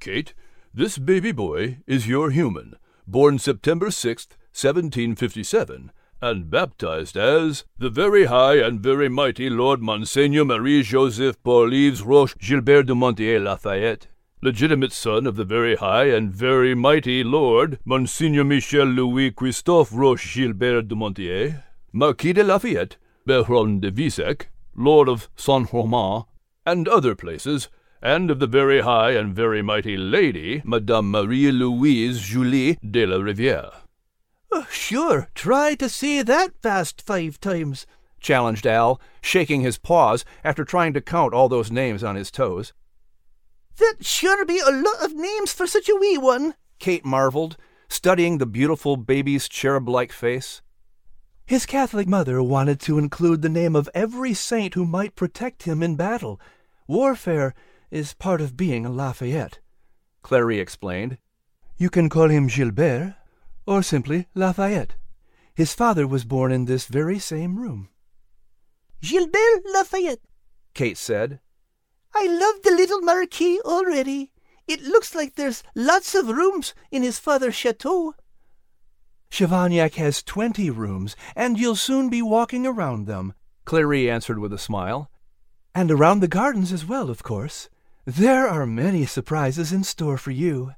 Kate, 0.00 0.34
this 0.72 0.98
baby 0.98 1.32
boy 1.32 1.78
is 1.86 2.08
your 2.08 2.30
human, 2.30 2.76
born 3.06 3.38
September 3.38 3.90
6, 3.90 4.28
1757, 4.52 5.92
and 6.22 6.50
baptized 6.50 7.16
as 7.16 7.64
the 7.78 7.90
Very 7.90 8.24
High 8.26 8.56
and 8.56 8.80
Very 8.80 9.08
Mighty 9.08 9.50
Lord 9.50 9.82
Monseigneur 9.82 10.44
Marie 10.44 10.82
Joseph 10.82 11.42
Paul 11.42 11.72
Yves 11.72 12.02
Roche 12.02 12.36
Gilbert 12.38 12.84
de 12.86 12.94
Motier 12.94 13.38
Lafayette, 13.38 14.06
legitimate 14.40 14.92
son 14.92 15.26
of 15.26 15.36
the 15.36 15.44
Very 15.44 15.76
High 15.76 16.06
and 16.06 16.32
Very 16.32 16.74
Mighty 16.74 17.22
Lord 17.22 17.78
Monseigneur 17.84 18.44
Michel 18.44 18.86
Louis 18.86 19.30
Christophe 19.30 19.90
Roche 19.92 20.34
Gilbert 20.34 20.88
de 20.88 20.94
Motier, 20.94 21.64
Marquis 21.92 22.32
de 22.32 22.42
Lafayette, 22.42 22.96
Baron 23.26 23.80
de 23.80 23.90
Vissac, 23.90 24.46
Lord 24.74 25.08
of 25.08 25.28
Saint 25.36 25.72
Romain, 25.72 26.24
and 26.66 26.88
other 26.88 27.14
places, 27.14 27.68
and 28.04 28.30
of 28.30 28.38
the 28.38 28.46
very 28.46 28.82
high 28.82 29.12
and 29.12 29.34
very 29.34 29.62
mighty 29.62 29.96
lady, 29.96 30.60
Madame 30.62 31.10
Marie 31.10 31.50
Louise 31.50 32.20
Julie 32.20 32.76
de 32.88 33.06
la 33.06 33.16
Riviere. 33.16 33.72
Oh, 34.52 34.66
sure, 34.70 35.30
try 35.34 35.74
to 35.76 35.88
say 35.88 36.20
that 36.20 36.52
fast 36.62 37.00
five 37.00 37.40
times, 37.40 37.86
challenged 38.20 38.66
Al, 38.66 39.00
shaking 39.22 39.62
his 39.62 39.78
paws 39.78 40.24
after 40.44 40.64
trying 40.64 40.92
to 40.92 41.00
count 41.00 41.32
all 41.32 41.48
those 41.48 41.72
names 41.72 42.04
on 42.04 42.14
his 42.14 42.30
toes. 42.30 42.74
That 43.78 43.96
sure 44.02 44.44
be 44.44 44.58
a 44.58 44.70
lot 44.70 45.02
of 45.02 45.14
names 45.14 45.54
for 45.54 45.66
such 45.66 45.88
a 45.88 45.96
wee 45.96 46.18
one, 46.18 46.54
Kate 46.78 47.06
marveled, 47.06 47.56
studying 47.88 48.36
the 48.36 48.46
beautiful 48.46 48.98
baby's 48.98 49.48
cherub 49.48 49.88
like 49.88 50.12
face. 50.12 50.60
His 51.46 51.64
Catholic 51.64 52.06
mother 52.06 52.42
wanted 52.42 52.80
to 52.80 52.98
include 52.98 53.40
the 53.40 53.48
name 53.48 53.74
of 53.74 53.88
every 53.94 54.34
saint 54.34 54.74
who 54.74 54.84
might 54.84 55.16
protect 55.16 55.62
him 55.62 55.82
in 55.82 55.96
battle. 55.96 56.38
Warfare 56.86 57.54
is 57.94 58.12
part 58.12 58.40
of 58.40 58.56
being 58.56 58.84
a 58.84 58.90
Lafayette, 58.90 59.60
Clarie 60.22 60.58
explained. 60.58 61.16
You 61.76 61.90
can 61.90 62.08
call 62.08 62.28
him 62.28 62.48
Gilbert, 62.48 63.14
or 63.66 63.84
simply 63.84 64.26
Lafayette. 64.34 64.96
His 65.54 65.74
father 65.74 66.04
was 66.04 66.24
born 66.24 66.50
in 66.50 66.64
this 66.64 66.86
very 66.86 67.20
same 67.20 67.56
room. 67.56 67.88
Gilbert 69.00 69.62
Lafayette, 69.72 70.18
Kate 70.74 70.98
said. 70.98 71.38
I 72.12 72.26
love 72.26 72.62
the 72.64 72.72
little 72.72 73.00
Marquis 73.00 73.60
already. 73.64 74.32
It 74.66 74.82
looks 74.82 75.14
like 75.14 75.36
there's 75.36 75.62
lots 75.76 76.16
of 76.16 76.26
rooms 76.28 76.74
in 76.90 77.04
his 77.04 77.20
father's 77.20 77.54
chateau. 77.54 78.14
Chavaniac 79.30 79.94
has 79.94 80.22
twenty 80.22 80.68
rooms, 80.68 81.14
and 81.36 81.60
you'll 81.60 81.76
soon 81.76 82.08
be 82.08 82.22
walking 82.22 82.66
around 82.66 83.06
them, 83.06 83.34
Clarie 83.64 84.10
answered 84.10 84.40
with 84.40 84.52
a 84.52 84.58
smile. 84.58 85.10
And 85.76 85.92
around 85.92 86.20
the 86.20 86.28
gardens 86.28 86.72
as 86.72 86.84
well, 86.84 87.08
of 87.08 87.22
course. 87.22 87.68
There 88.06 88.46
are 88.46 88.66
many 88.66 89.06
surprises 89.06 89.72
in 89.72 89.82
store 89.82 90.18
for 90.18 90.30
you. 90.30 90.72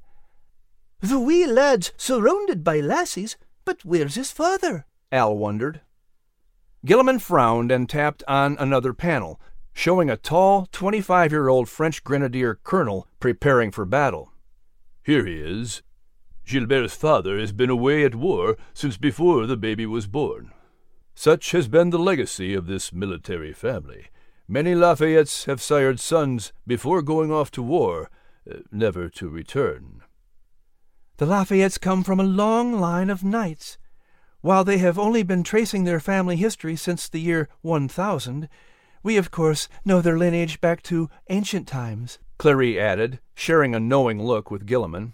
The 1.01 1.19
wee 1.19 1.45
lad's 1.45 1.91
surrounded 1.97 2.63
by 2.63 2.79
lassies, 2.79 3.35
but 3.65 3.83
where's 3.83 4.15
his 4.15 4.31
father? 4.31 4.85
Al 5.11 5.37
wondered. 5.37 5.81
Gillamon 6.85 7.19
frowned 7.19 7.69
and 7.69 7.89
tapped 7.89 8.23
on 8.29 8.55
another 8.59 8.93
panel, 8.93 9.41
showing 9.73 10.09
a 10.09 10.15
tall, 10.15 10.67
twenty-five 10.71 11.33
year 11.33 11.49
old 11.49 11.67
French 11.67 12.01
grenadier 12.01 12.59
colonel 12.63 13.09
preparing 13.19 13.71
for 13.71 13.83
battle. 13.83 14.31
Here 15.03 15.25
he 15.25 15.35
is. 15.35 15.83
Gilbert's 16.45 16.95
father 16.95 17.37
has 17.37 17.51
been 17.51 17.69
away 17.69 18.05
at 18.05 18.15
war 18.15 18.55
since 18.73 18.95
before 18.95 19.45
the 19.45 19.57
baby 19.57 19.85
was 19.85 20.07
born. 20.07 20.51
Such 21.13 21.51
has 21.51 21.67
been 21.67 21.89
the 21.89 21.99
legacy 21.99 22.53
of 22.53 22.67
this 22.67 22.93
military 22.93 23.51
family. 23.51 24.07
Many 24.49 24.73
Lafayettes 24.73 25.45
have 25.45 25.61
sired 25.61 25.99
sons 25.99 26.53
before 26.65 27.01
going 27.01 27.33
off 27.33 27.51
to 27.51 27.61
war, 27.61 28.09
uh, 28.49 28.59
never 28.71 29.09
to 29.09 29.27
return. 29.27 30.03
The 31.17 31.25
Lafayettes 31.25 31.81
come 31.81 32.01
from 32.01 32.19
a 32.19 32.23
long 32.23 32.79
line 32.79 33.09
of 33.09 33.25
knights. 33.25 33.77
While 34.39 34.63
they 34.63 34.77
have 34.77 34.97
only 34.97 35.21
been 35.21 35.43
tracing 35.43 35.83
their 35.83 35.99
family 35.99 36.37
history 36.37 36.77
since 36.77 37.09
the 37.09 37.19
year 37.19 37.49
1000, 37.61 38.47
we 39.03 39.17
of 39.17 39.31
course 39.31 39.67
know 39.83 39.99
their 39.99 40.17
lineage 40.17 40.61
back 40.61 40.81
to 40.83 41.09
ancient 41.29 41.67
times, 41.67 42.17
Clarie 42.37 42.79
added, 42.79 43.19
sharing 43.35 43.75
a 43.75 43.81
knowing 43.81 44.23
look 44.23 44.49
with 44.49 44.65
Gillamon. 44.65 45.11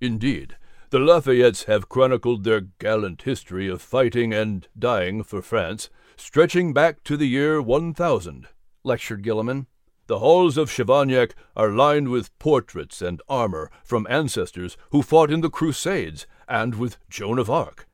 Indeed, 0.00 0.56
the 0.90 0.98
Lafayettes 0.98 1.64
have 1.64 1.88
chronicled 1.88 2.44
their 2.44 2.60
gallant 2.60 3.22
history 3.22 3.66
of 3.66 3.82
fighting 3.82 4.32
and 4.32 4.68
dying 4.78 5.24
for 5.24 5.42
France 5.42 5.90
stretching 6.18 6.72
back 6.72 7.02
to 7.04 7.16
the 7.16 7.26
year 7.26 7.62
1000, 7.62 8.48
lectured 8.84 9.22
Gillamon. 9.22 9.66
The 10.06 10.18
halls 10.18 10.56
of 10.56 10.70
Chavaniac 10.70 11.34
are 11.54 11.70
lined 11.70 12.08
with 12.08 12.36
portraits 12.38 13.02
and 13.02 13.20
armor 13.28 13.70
from 13.84 14.06
ancestors 14.08 14.76
who 14.90 15.02
fought 15.02 15.30
in 15.30 15.42
the 15.42 15.50
Crusades 15.50 16.26
and 16.48 16.74
with 16.74 16.96
Joan 17.08 17.38
of 17.38 17.50
Arc. 17.50 17.86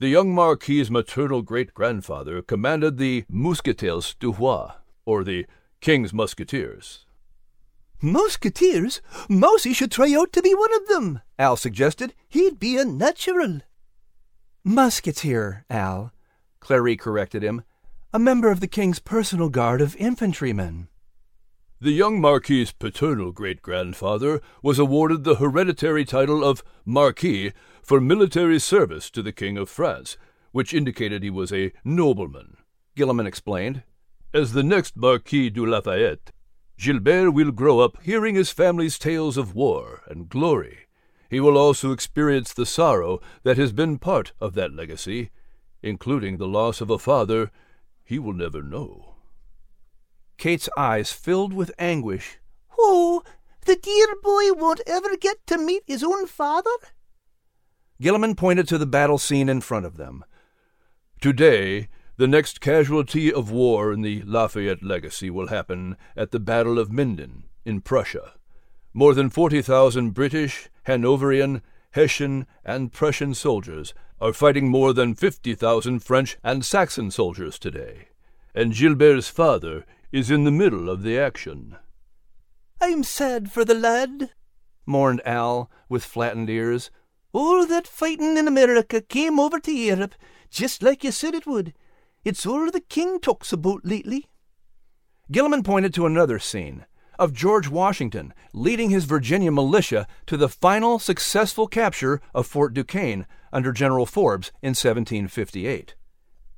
The 0.00 0.08
young 0.08 0.34
Marquis's 0.34 0.90
maternal 0.90 1.42
great 1.42 1.72
grandfather 1.72 2.42
commanded 2.42 2.98
the 2.98 3.24
Mousquetaires 3.28 4.16
du 4.18 4.32
Roi, 4.32 4.72
or 5.06 5.22
the 5.22 5.46
King's 5.80 6.12
Musketeers. 6.12 7.06
Musketeers? 8.02 9.00
Mousy 9.28 9.72
should 9.72 9.92
try 9.92 10.12
out 10.12 10.32
to 10.32 10.42
be 10.42 10.52
one 10.52 10.74
of 10.74 10.88
them, 10.88 11.20
Al 11.38 11.56
suggested. 11.56 12.12
He'd 12.28 12.58
be 12.58 12.76
a 12.76 12.84
natural. 12.84 13.60
Musketeer, 14.64 15.64
Al, 15.70 16.12
Clarie 16.64 16.96
corrected 16.96 17.42
him, 17.42 17.62
a 18.10 18.18
member 18.18 18.50
of 18.50 18.60
the 18.60 18.66
king's 18.66 18.98
personal 18.98 19.50
guard 19.50 19.82
of 19.82 19.94
infantrymen. 19.96 20.88
The 21.78 21.90
young 21.90 22.22
Marquis's 22.22 22.72
paternal 22.72 23.32
great 23.32 23.60
grandfather 23.60 24.40
was 24.62 24.78
awarded 24.78 25.24
the 25.24 25.34
hereditary 25.34 26.06
title 26.06 26.42
of 26.42 26.64
Marquis 26.86 27.52
for 27.82 28.00
military 28.00 28.58
service 28.58 29.10
to 29.10 29.22
the 29.22 29.30
King 29.30 29.58
of 29.58 29.68
France, 29.68 30.16
which 30.52 30.72
indicated 30.72 31.22
he 31.22 31.28
was 31.28 31.52
a 31.52 31.70
nobleman, 31.84 32.56
Gillamon 32.96 33.26
explained. 33.26 33.82
As 34.32 34.54
the 34.54 34.62
next 34.62 34.96
Marquis 34.96 35.50
de 35.50 35.60
Lafayette, 35.60 36.32
Gilbert 36.78 37.32
will 37.32 37.50
grow 37.50 37.80
up 37.80 38.02
hearing 38.02 38.36
his 38.36 38.50
family's 38.50 38.98
tales 38.98 39.36
of 39.36 39.54
war 39.54 40.00
and 40.06 40.30
glory. 40.30 40.86
He 41.28 41.40
will 41.40 41.58
also 41.58 41.92
experience 41.92 42.54
the 42.54 42.64
sorrow 42.64 43.20
that 43.42 43.58
has 43.58 43.72
been 43.72 43.98
part 43.98 44.32
of 44.40 44.54
that 44.54 44.72
legacy 44.72 45.30
including 45.84 46.38
the 46.38 46.48
loss 46.48 46.80
of 46.80 46.88
a 46.88 46.98
father 46.98 47.50
he 48.02 48.18
will 48.18 48.32
never 48.32 48.62
know. 48.62 49.16
Kate's 50.38 50.68
eyes 50.76 51.12
filled 51.12 51.52
with 51.52 51.70
anguish. 51.78 52.38
Oh, 52.78 53.22
the 53.66 53.76
dear 53.76 54.06
boy 54.22 54.52
won't 54.52 54.80
ever 54.86 55.16
get 55.16 55.46
to 55.46 55.58
meet 55.58 55.82
his 55.86 56.02
own 56.02 56.26
father? 56.26 56.70
Gillamon 58.02 58.36
pointed 58.36 58.66
to 58.68 58.78
the 58.78 58.86
battle 58.86 59.18
scene 59.18 59.48
in 59.48 59.60
front 59.60 59.86
of 59.86 59.96
them. 59.96 60.24
Today, 61.20 61.88
the 62.16 62.26
next 62.26 62.60
casualty 62.60 63.32
of 63.32 63.50
war 63.50 63.92
in 63.92 64.02
the 64.02 64.22
Lafayette 64.22 64.82
legacy 64.82 65.30
will 65.30 65.48
happen 65.48 65.96
at 66.16 66.30
the 66.30 66.40
Battle 66.40 66.78
of 66.78 66.92
Minden 66.92 67.44
in 67.64 67.80
Prussia. 67.80 68.34
More 68.92 69.14
than 69.14 69.30
40,000 69.30 70.10
British, 70.10 70.68
Hanoverian, 70.86 71.62
Hessian, 71.94 72.48
and 72.64 72.92
Prussian 72.92 73.34
soldiers 73.34 73.94
are 74.20 74.32
fighting 74.32 74.68
more 74.68 74.92
than 74.92 75.14
50,000 75.14 76.00
French 76.00 76.36
and 76.42 76.64
Saxon 76.64 77.12
soldiers 77.12 77.56
today, 77.56 78.08
and 78.52 78.74
Gilbert's 78.74 79.28
father 79.28 79.86
is 80.10 80.28
in 80.28 80.42
the 80.42 80.50
middle 80.50 80.90
of 80.90 81.04
the 81.04 81.16
action. 81.16 81.76
I'm 82.80 83.04
sad 83.04 83.52
for 83.52 83.64
the 83.64 83.76
lad, 83.76 84.30
mourned 84.84 85.22
Al, 85.24 85.70
with 85.88 86.04
flattened 86.04 86.50
ears. 86.50 86.90
All 87.32 87.64
that 87.66 87.86
fighting 87.86 88.36
in 88.36 88.48
America 88.48 89.00
came 89.00 89.38
over 89.38 89.60
to 89.60 89.72
Europe, 89.72 90.16
just 90.50 90.82
like 90.82 91.04
you 91.04 91.12
said 91.12 91.34
it 91.34 91.46
would. 91.46 91.74
It's 92.24 92.44
all 92.44 92.72
the 92.72 92.80
king 92.80 93.20
talks 93.20 93.52
about 93.52 93.84
lately. 93.84 94.26
Gillamon 95.32 95.64
pointed 95.64 95.94
to 95.94 96.06
another 96.06 96.40
scene 96.40 96.86
of 97.18 97.32
George 97.32 97.68
Washington 97.68 98.34
leading 98.52 98.90
his 98.90 99.04
Virginia 99.04 99.52
militia 99.52 100.06
to 100.26 100.36
the 100.36 100.48
final 100.48 100.98
successful 100.98 101.66
capture 101.66 102.20
of 102.34 102.46
Fort 102.46 102.74
Duquesne 102.74 103.26
under 103.52 103.72
General 103.72 104.06
Forbes 104.06 104.52
in 104.62 104.70
1758. 104.70 105.94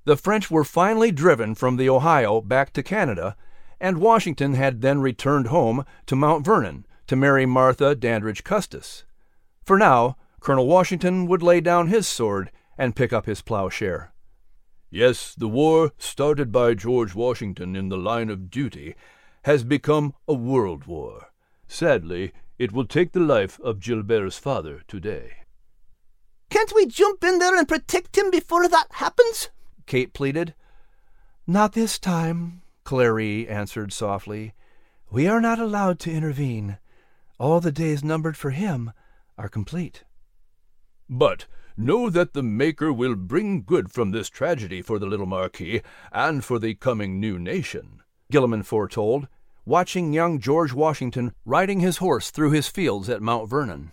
The 0.05 0.17
French 0.17 0.51
were 0.51 0.65
finally 0.65 1.11
driven 1.11 1.55
from 1.55 1.77
the 1.77 1.89
Ohio 1.89 2.41
back 2.41 2.73
to 2.75 2.83
Canada, 2.83 3.37
and 3.81 3.99
Washington 3.99 4.55
had 4.55 4.81
then 4.81 5.01
returned 5.01 5.49
home 5.49 5.85
to 6.07 6.17
Mount 6.17 6.45
Vernon 6.45 6.87
to 7.07 7.17
marry 7.17 7.45
Martha 7.45 7.95
Dandridge 7.95 8.45
Custis. 8.45 9.05
For 9.65 9.79
now, 9.79 10.17
Colonel 10.41 10.67
Washington 10.67 11.27
would 11.27 11.43
lay 11.43 11.61
down 11.61 11.89
his 11.89 12.07
sword 12.07 12.51
and 12.79 12.95
pick 12.95 13.13
up 13.13 13.27
his 13.27 13.43
plowshare. 13.43 14.13
Yes, 14.91 15.35
the 15.35 15.49
war 15.49 15.91
started 15.99 16.53
by 16.53 16.75
George 16.75 17.15
Washington 17.15 17.75
in 17.75 17.89
the 17.89 17.99
line 17.99 18.31
of 18.31 18.51
duty 18.51 18.95
has 19.47 19.63
become 19.63 20.13
a 20.27 20.35
world 20.35 20.87
war. 20.87 21.31
Sadly, 21.69 22.33
it 22.59 22.73
will 22.73 22.85
take 22.85 23.13
the 23.13 23.21
life 23.21 23.61
of 23.61 23.79
Gilbert's 23.79 24.37
father 24.37 24.83
today. 24.89 25.35
Can't 26.51 26.75
we 26.75 26.85
jump 26.85 27.23
in 27.23 27.39
there 27.39 27.57
and 27.57 27.69
protect 27.69 28.19
him 28.19 28.33
before 28.33 28.67
that 28.67 28.89
happens? 28.91 29.51
Kate 29.87 30.13
pleaded. 30.13 30.53
Not 31.47 31.75
this 31.75 31.97
time, 31.97 32.63
Clarie 32.83 33.47
answered 33.47 33.93
softly. 33.93 34.53
We 35.13 35.29
are 35.29 35.41
not 35.41 35.61
allowed 35.61 36.01
to 36.01 36.11
intervene. 36.11 36.79
All 37.39 37.61
the 37.61 37.71
days 37.71 38.03
numbered 38.03 38.37
for 38.37 38.51
him 38.51 38.91
are 39.39 39.49
complete. 39.49 40.03
But 41.09 41.47
know 41.77 42.11
that 42.11 42.33
the 42.33 42.43
Maker 42.43 42.93
will 42.93 43.15
bring 43.15 43.63
good 43.63 43.93
from 43.93 44.11
this 44.11 44.29
tragedy 44.29 44.83
for 44.83 44.99
the 44.99 45.07
little 45.07 45.25
Marquis 45.25 45.83
and 46.11 46.45
for 46.45 46.59
the 46.59 46.75
coming 46.75 47.21
new 47.21 47.39
nation, 47.39 48.03
Gillamon 48.33 48.65
foretold, 48.65 49.29
watching 49.67 50.13
young 50.13 50.39
George 50.39 50.73
Washington 50.73 51.33
riding 51.45 51.81
his 51.81 51.99
horse 51.99 52.31
through 52.31 52.53
his 52.53 52.69
fields 52.69 53.11
at 53.11 53.21
Mount 53.21 53.51
Vernon. 53.51 53.91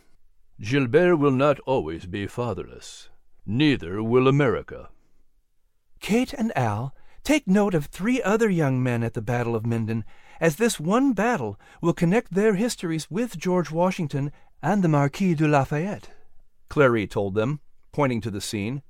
Gilbert 0.61 1.17
will 1.17 1.31
not 1.31 1.59
always 1.61 2.05
be 2.05 2.27
fatherless. 2.27 3.09
Neither 3.45 4.01
will 4.01 4.27
America. 4.27 4.89
Kate 5.99 6.31
and 6.31 6.55
Al 6.55 6.95
take 7.23 7.47
note 7.47 7.73
of 7.73 7.87
three 7.87 8.21
other 8.21 8.49
young 8.49 8.83
men 8.83 9.01
at 9.01 9.13
the 9.13 9.21
Battle 9.21 9.55
of 9.55 9.65
Minden, 9.65 10.05
as 10.39 10.57
this 10.57 10.79
one 10.79 11.13
battle 11.13 11.59
will 11.81 11.93
connect 11.93 12.33
their 12.33 12.53
histories 12.53 13.09
with 13.09 13.37
George 13.37 13.71
Washington 13.71 14.31
and 14.61 14.83
the 14.83 14.87
Marquis 14.87 15.33
de 15.33 15.47
Lafayette. 15.47 16.11
Clarie 16.69 17.07
told 17.07 17.33
them, 17.33 17.61
pointing 17.91 18.21
to 18.21 18.31
the 18.31 18.41
scene. 18.41 18.83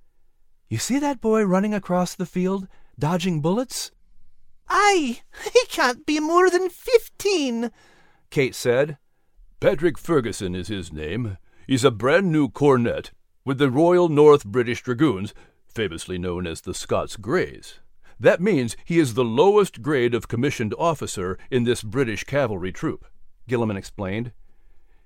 You 0.68 0.80
see 0.80 1.00
that 1.00 1.22
boy 1.22 1.44
running 1.44 1.74
across 1.74 2.14
the 2.14 2.26
field, 2.26 2.68
dodging 3.00 3.40
bullets? 3.40 3.92
Aye, 4.68 5.22
he 5.44 5.66
can't 5.68 6.06
be 6.06 6.20
more 6.20 6.50
than 6.50 6.70
fifteen, 6.70 7.72
Kate 8.30 8.56
said. 8.56 8.98
Patrick 9.60 9.98
Ferguson 9.98 10.56
is 10.56 10.68
his 10.68 10.92
name. 10.92 11.38
He's 11.68 11.84
a 11.84 11.92
brand 11.92 12.32
new 12.32 12.50
cornet 12.50 13.12
with 13.46 13.58
the 13.58 13.70
Royal 13.70 14.10
North 14.10 14.46
British 14.46 14.82
Dragoons, 14.82 15.34
famously 15.68 16.18
known 16.18 16.48
as 16.48 16.62
the 16.62 16.74
Scots 16.74 17.16
Greys. 17.16 17.80
That 18.20 18.42
means 18.42 18.76
he 18.86 19.00
is 19.00 19.14
the 19.14 19.24
lowest 19.24 19.82
grade 19.82 20.14
of 20.14 20.28
commissioned 20.28 20.74
officer 20.78 21.38
in 21.52 21.64
this 21.64 21.84
British 21.84 22.24
cavalry 22.24 22.72
troop, 22.72 23.06
Gillamon 23.50 23.78
explained. 23.78 24.32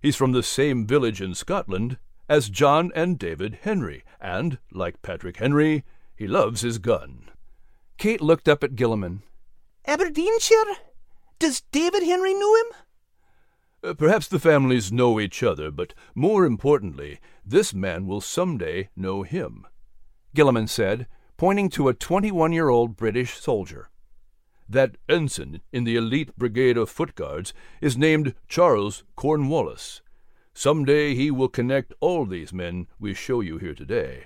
He's 0.01 0.15
from 0.15 0.31
the 0.31 0.43
same 0.43 0.85
village 0.85 1.21
in 1.21 1.33
Scotland 1.33 1.97
as 2.29 2.49
John 2.49 2.91
and 2.95 3.17
David 3.17 3.59
Henry, 3.61 4.03
and, 4.19 4.59
like 4.71 5.01
Patrick 5.01 5.37
Henry, 5.37 5.83
he 6.15 6.27
loves 6.27 6.61
his 6.61 6.77
gun. 6.77 7.29
Kate 7.97 8.21
looked 8.21 8.47
up 8.47 8.63
at 8.63 8.75
Gillamon. 8.75 9.21
Aberdeenshire? 9.87 10.75
Does 11.39 11.61
David 11.71 12.03
Henry 12.03 12.33
know 12.33 12.55
him? 12.55 12.65
Uh, 13.83 13.93
perhaps 13.93 14.27
the 14.27 14.39
families 14.39 14.91
know 14.91 15.17
each 15.17 15.41
other, 15.41 15.71
but 15.71 15.93
more 16.13 16.45
importantly, 16.45 17.19
this 17.45 17.73
man 17.73 18.05
will 18.05 18.19
some 18.19 18.57
day 18.57 18.89
know 18.97 19.23
him. 19.23 19.65
Gillamon 20.35 20.67
said, 20.67 21.07
pointing 21.37 21.69
to 21.69 21.87
a 21.87 21.93
21 21.93 22.51
year 22.51 22.67
old 22.67 22.97
British 22.97 23.39
soldier. 23.39 23.89
That 24.67 24.97
ensign 25.07 25.61
in 25.71 25.85
the 25.85 25.95
elite 25.95 26.35
brigade 26.35 26.77
of 26.77 26.89
foot 26.89 27.15
guards 27.15 27.53
is 27.79 27.97
named 27.97 28.33
Charles 28.49 29.05
Cornwallis. 29.15 30.01
Some 30.53 30.83
day 30.83 31.15
he 31.15 31.31
will 31.31 31.47
connect 31.47 31.93
all 32.01 32.25
these 32.25 32.51
men 32.51 32.87
we 32.99 33.13
show 33.13 33.39
you 33.39 33.57
here 33.57 33.75
today. 33.75 34.25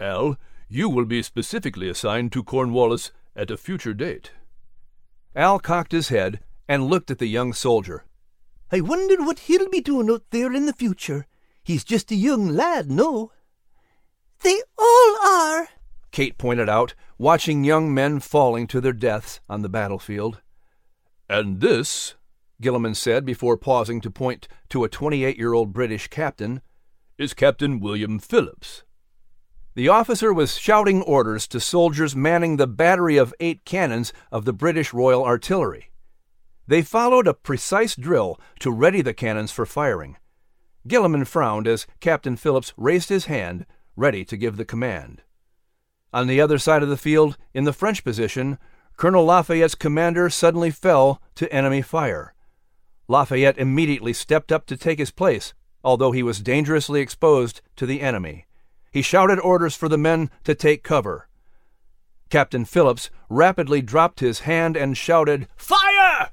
Al, 0.00 0.38
you 0.68 0.88
will 0.88 1.04
be 1.04 1.22
specifically 1.22 1.90
assigned 1.90 2.32
to 2.32 2.42
Cornwallis 2.42 3.10
at 3.36 3.50
a 3.50 3.58
future 3.58 3.92
date. 3.92 4.30
Al 5.34 5.58
cocked 5.58 5.92
his 5.92 6.08
head 6.08 6.40
and 6.68 6.86
looked 6.86 7.10
at 7.10 7.18
the 7.18 7.26
young 7.26 7.52
soldier. 7.52 8.04
I 8.70 8.80
wonder 8.80 9.22
what 9.22 9.40
he'll 9.40 9.68
be 9.68 9.80
doing 9.80 10.10
out 10.10 10.24
there 10.30 10.52
in 10.52 10.66
the 10.66 10.72
future. 10.72 11.26
He's 11.62 11.84
just 11.84 12.10
a 12.10 12.16
young 12.16 12.48
lad, 12.48 12.90
no? 12.90 13.32
They 14.42 14.60
all 14.76 15.26
are, 15.26 15.68
Kate 16.12 16.36
pointed 16.36 16.68
out, 16.68 16.94
watching 17.16 17.64
young 17.64 17.92
men 17.92 18.20
falling 18.20 18.66
to 18.68 18.80
their 18.80 18.92
deaths 18.92 19.40
on 19.48 19.62
the 19.62 19.68
battlefield. 19.68 20.42
And 21.28 21.60
this, 21.60 22.14
Gillamon 22.60 22.94
said 22.94 23.24
before 23.24 23.56
pausing 23.56 24.00
to 24.02 24.10
point 24.10 24.46
to 24.68 24.84
a 24.84 24.88
28 24.88 25.38
year 25.38 25.54
old 25.54 25.72
British 25.72 26.08
captain, 26.08 26.60
is 27.16 27.32
Captain 27.32 27.80
William 27.80 28.18
Phillips. 28.18 28.84
The 29.74 29.88
officer 29.88 30.34
was 30.34 30.58
shouting 30.58 31.00
orders 31.02 31.48
to 31.48 31.58
soldiers 31.58 32.14
manning 32.14 32.56
the 32.58 32.66
battery 32.66 33.16
of 33.16 33.32
eight 33.40 33.64
cannons 33.64 34.12
of 34.30 34.44
the 34.44 34.52
British 34.52 34.92
Royal 34.92 35.24
Artillery. 35.24 35.90
They 36.66 36.82
followed 36.82 37.26
a 37.26 37.32
precise 37.32 37.96
drill 37.96 38.38
to 38.60 38.70
ready 38.70 39.00
the 39.00 39.14
cannons 39.14 39.50
for 39.50 39.64
firing. 39.64 40.18
Gillamon 40.86 41.26
frowned 41.26 41.66
as 41.66 41.86
Captain 42.00 42.36
Phillips 42.36 42.74
raised 42.76 43.08
his 43.08 43.26
hand, 43.26 43.64
ready 43.96 44.26
to 44.26 44.36
give 44.36 44.58
the 44.58 44.66
command. 44.66 45.22
On 46.12 46.26
the 46.26 46.40
other 46.40 46.58
side 46.58 46.82
of 46.82 46.90
the 46.90 46.96
field, 46.98 47.38
in 47.54 47.64
the 47.64 47.72
French 47.72 48.04
position, 48.04 48.58
Colonel 48.98 49.24
Lafayette's 49.24 49.74
commander 49.74 50.28
suddenly 50.28 50.70
fell 50.70 51.22
to 51.36 51.50
enemy 51.50 51.80
fire. 51.80 52.34
Lafayette 53.08 53.56
immediately 53.56 54.12
stepped 54.12 54.52
up 54.52 54.66
to 54.66 54.76
take 54.76 54.98
his 54.98 55.10
place, 55.10 55.54
although 55.82 56.12
he 56.12 56.22
was 56.22 56.40
dangerously 56.40 57.00
exposed 57.00 57.62
to 57.76 57.86
the 57.86 58.02
enemy. 58.02 58.46
He 58.92 59.02
shouted 59.02 59.40
orders 59.40 59.74
for 59.74 59.88
the 59.88 59.98
men 59.98 60.30
to 60.44 60.54
take 60.54 60.84
cover. 60.84 61.28
Captain 62.28 62.64
Phillips 62.64 63.10
rapidly 63.28 63.82
dropped 63.82 64.20
his 64.20 64.40
hand 64.40 64.76
and 64.76 64.96
shouted, 64.96 65.48
Fire! 65.56 66.30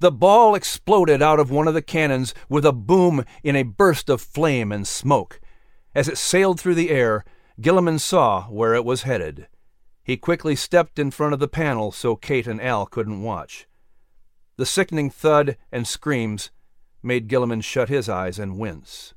The 0.00 0.10
ball 0.10 0.54
exploded 0.54 1.22
out 1.22 1.38
of 1.38 1.50
one 1.50 1.68
of 1.68 1.74
the 1.74 1.82
cannons 1.82 2.34
with 2.48 2.66
a 2.66 2.72
boom 2.72 3.24
in 3.42 3.56
a 3.56 3.62
burst 3.62 4.10
of 4.10 4.20
flame 4.20 4.72
and 4.72 4.86
smoke. 4.86 5.40
As 5.94 6.08
it 6.08 6.18
sailed 6.18 6.58
through 6.58 6.74
the 6.74 6.90
air, 6.90 7.24
Gillamon 7.60 7.98
saw 7.98 8.42
where 8.44 8.74
it 8.74 8.84
was 8.84 9.02
headed. 9.02 9.46
He 10.02 10.16
quickly 10.16 10.56
stepped 10.56 10.98
in 10.98 11.10
front 11.10 11.32
of 11.32 11.40
the 11.40 11.48
panel 11.48 11.92
so 11.92 12.16
Kate 12.16 12.46
and 12.46 12.60
Al 12.60 12.84
couldn't 12.84 13.22
watch. 13.22 13.66
The 14.56 14.66
sickening 14.66 15.08
thud 15.08 15.56
and 15.72 15.86
screams 15.86 16.50
made 17.02 17.28
Gillamon 17.28 17.62
shut 17.62 17.88
his 17.88 18.08
eyes 18.08 18.38
and 18.38 18.58
wince. 18.58 19.13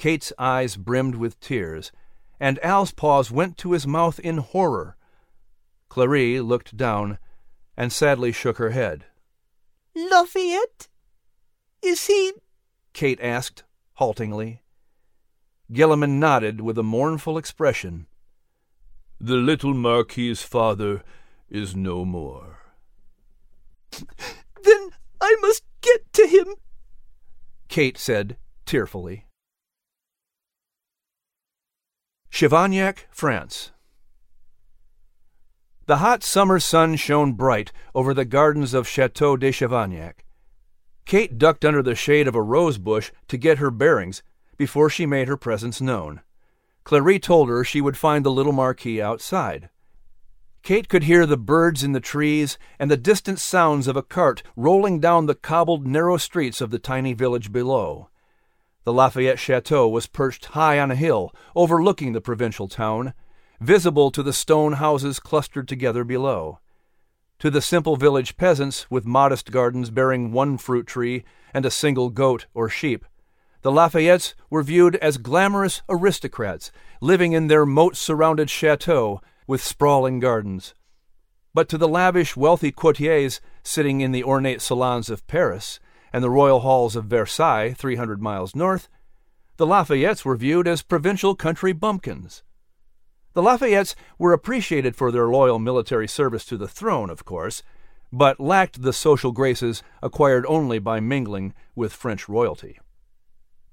Kate's 0.00 0.32
eyes 0.38 0.78
brimmed 0.78 1.16
with 1.16 1.38
tears, 1.40 1.92
and 2.40 2.58
Al's 2.60 2.90
paws 2.90 3.30
went 3.30 3.58
to 3.58 3.72
his 3.72 3.86
mouth 3.86 4.18
in 4.18 4.38
horror. 4.38 4.96
Clarie 5.90 6.40
looked 6.40 6.74
down 6.74 7.18
and 7.76 7.92
sadly 7.92 8.32
shook 8.32 8.56
her 8.56 8.70
head. 8.70 9.04
Lafayette? 9.94 10.88
Is 11.82 12.06
he? 12.06 12.32
Kate 12.94 13.20
asked, 13.20 13.64
haltingly. 13.96 14.62
Gillamon 15.70 16.18
nodded 16.18 16.62
with 16.62 16.78
a 16.78 16.82
mournful 16.82 17.36
expression. 17.36 18.06
The 19.20 19.36
little 19.36 19.74
Marquis's 19.74 20.42
father 20.42 21.02
is 21.50 21.76
no 21.76 22.06
more. 22.06 22.60
Then 23.90 24.92
I 25.20 25.36
must 25.42 25.62
get 25.82 26.10
to 26.14 26.26
him, 26.26 26.54
Kate 27.68 27.98
said 27.98 28.38
tearfully. 28.64 29.26
Chavaniac, 32.30 33.08
France. 33.10 33.72
The 35.86 35.96
hot 35.96 36.22
summer 36.22 36.60
sun 36.60 36.96
shone 36.96 37.32
bright 37.32 37.72
over 37.94 38.14
the 38.14 38.24
gardens 38.24 38.72
of 38.72 38.88
Chateau 38.88 39.36
de 39.36 39.50
Chavaniac. 39.50 40.24
Kate 41.04 41.36
ducked 41.36 41.64
under 41.64 41.82
the 41.82 41.96
shade 41.96 42.28
of 42.28 42.36
a 42.36 42.40
rose 42.40 42.78
bush 42.78 43.10
to 43.28 43.36
get 43.36 43.58
her 43.58 43.70
bearings 43.70 44.22
before 44.56 44.88
she 44.88 45.06
made 45.06 45.26
her 45.26 45.36
presence 45.36 45.80
known. 45.80 46.20
Clarie 46.84 47.18
told 47.18 47.48
her 47.48 47.64
she 47.64 47.80
would 47.80 47.96
find 47.96 48.24
the 48.24 48.30
little 48.30 48.52
Marquis 48.52 49.02
outside. 49.02 49.68
Kate 50.62 50.88
could 50.88 51.02
hear 51.02 51.26
the 51.26 51.36
birds 51.36 51.82
in 51.82 51.92
the 51.92 52.00
trees 52.00 52.58
and 52.78 52.90
the 52.90 52.96
distant 52.96 53.40
sounds 53.40 53.88
of 53.88 53.96
a 53.96 54.02
cart 54.02 54.42
rolling 54.56 55.00
down 55.00 55.26
the 55.26 55.34
cobbled 55.34 55.86
narrow 55.86 56.16
streets 56.16 56.60
of 56.60 56.70
the 56.70 56.78
tiny 56.78 57.12
village 57.12 57.50
below. 57.50 58.09
The 58.90 58.94
Lafayette 58.94 59.38
Chateau 59.38 59.86
was 59.86 60.08
perched 60.08 60.46
high 60.46 60.80
on 60.80 60.90
a 60.90 60.96
hill 60.96 61.32
overlooking 61.54 62.12
the 62.12 62.20
provincial 62.20 62.66
town, 62.66 63.14
visible 63.60 64.10
to 64.10 64.20
the 64.20 64.32
stone 64.32 64.72
houses 64.72 65.20
clustered 65.20 65.68
together 65.68 66.02
below. 66.02 66.58
To 67.38 67.50
the 67.50 67.62
simple 67.62 67.94
village 67.94 68.36
peasants 68.36 68.90
with 68.90 69.06
modest 69.06 69.52
gardens 69.52 69.90
bearing 69.90 70.32
one 70.32 70.58
fruit 70.58 70.88
tree 70.88 71.22
and 71.54 71.64
a 71.64 71.70
single 71.70 72.10
goat 72.10 72.46
or 72.52 72.68
sheep, 72.68 73.04
the 73.62 73.70
Lafayettes 73.70 74.34
were 74.50 74.64
viewed 74.64 74.96
as 74.96 75.18
glamorous 75.18 75.82
aristocrats 75.88 76.72
living 77.00 77.30
in 77.30 77.46
their 77.46 77.64
moat 77.64 77.96
surrounded 77.96 78.50
chateau 78.50 79.20
with 79.46 79.62
sprawling 79.62 80.18
gardens. 80.18 80.74
But 81.54 81.68
to 81.68 81.78
the 81.78 81.86
lavish, 81.86 82.36
wealthy 82.36 82.72
courtiers 82.72 83.40
sitting 83.62 84.00
in 84.00 84.10
the 84.10 84.24
ornate 84.24 84.60
salons 84.60 85.08
of 85.08 85.28
Paris 85.28 85.78
and 86.12 86.22
the 86.22 86.30
royal 86.30 86.60
halls 86.60 86.96
of 86.96 87.06
Versailles, 87.06 87.72
300 87.72 88.20
miles 88.20 88.54
north, 88.54 88.88
the 89.56 89.66
Lafayettes 89.66 90.24
were 90.24 90.36
viewed 90.36 90.66
as 90.66 90.82
provincial 90.82 91.34
country 91.34 91.72
bumpkins. 91.72 92.42
The 93.34 93.42
Lafayettes 93.42 93.94
were 94.18 94.32
appreciated 94.32 94.96
for 94.96 95.12
their 95.12 95.28
loyal 95.28 95.58
military 95.58 96.08
service 96.08 96.44
to 96.46 96.56
the 96.56 96.66
throne, 96.66 97.10
of 97.10 97.24
course, 97.24 97.62
but 98.12 98.40
lacked 98.40 98.82
the 98.82 98.92
social 98.92 99.32
graces 99.32 99.82
acquired 100.02 100.44
only 100.46 100.78
by 100.78 100.98
mingling 100.98 101.54
with 101.74 101.92
French 101.92 102.28
royalty. 102.28 102.78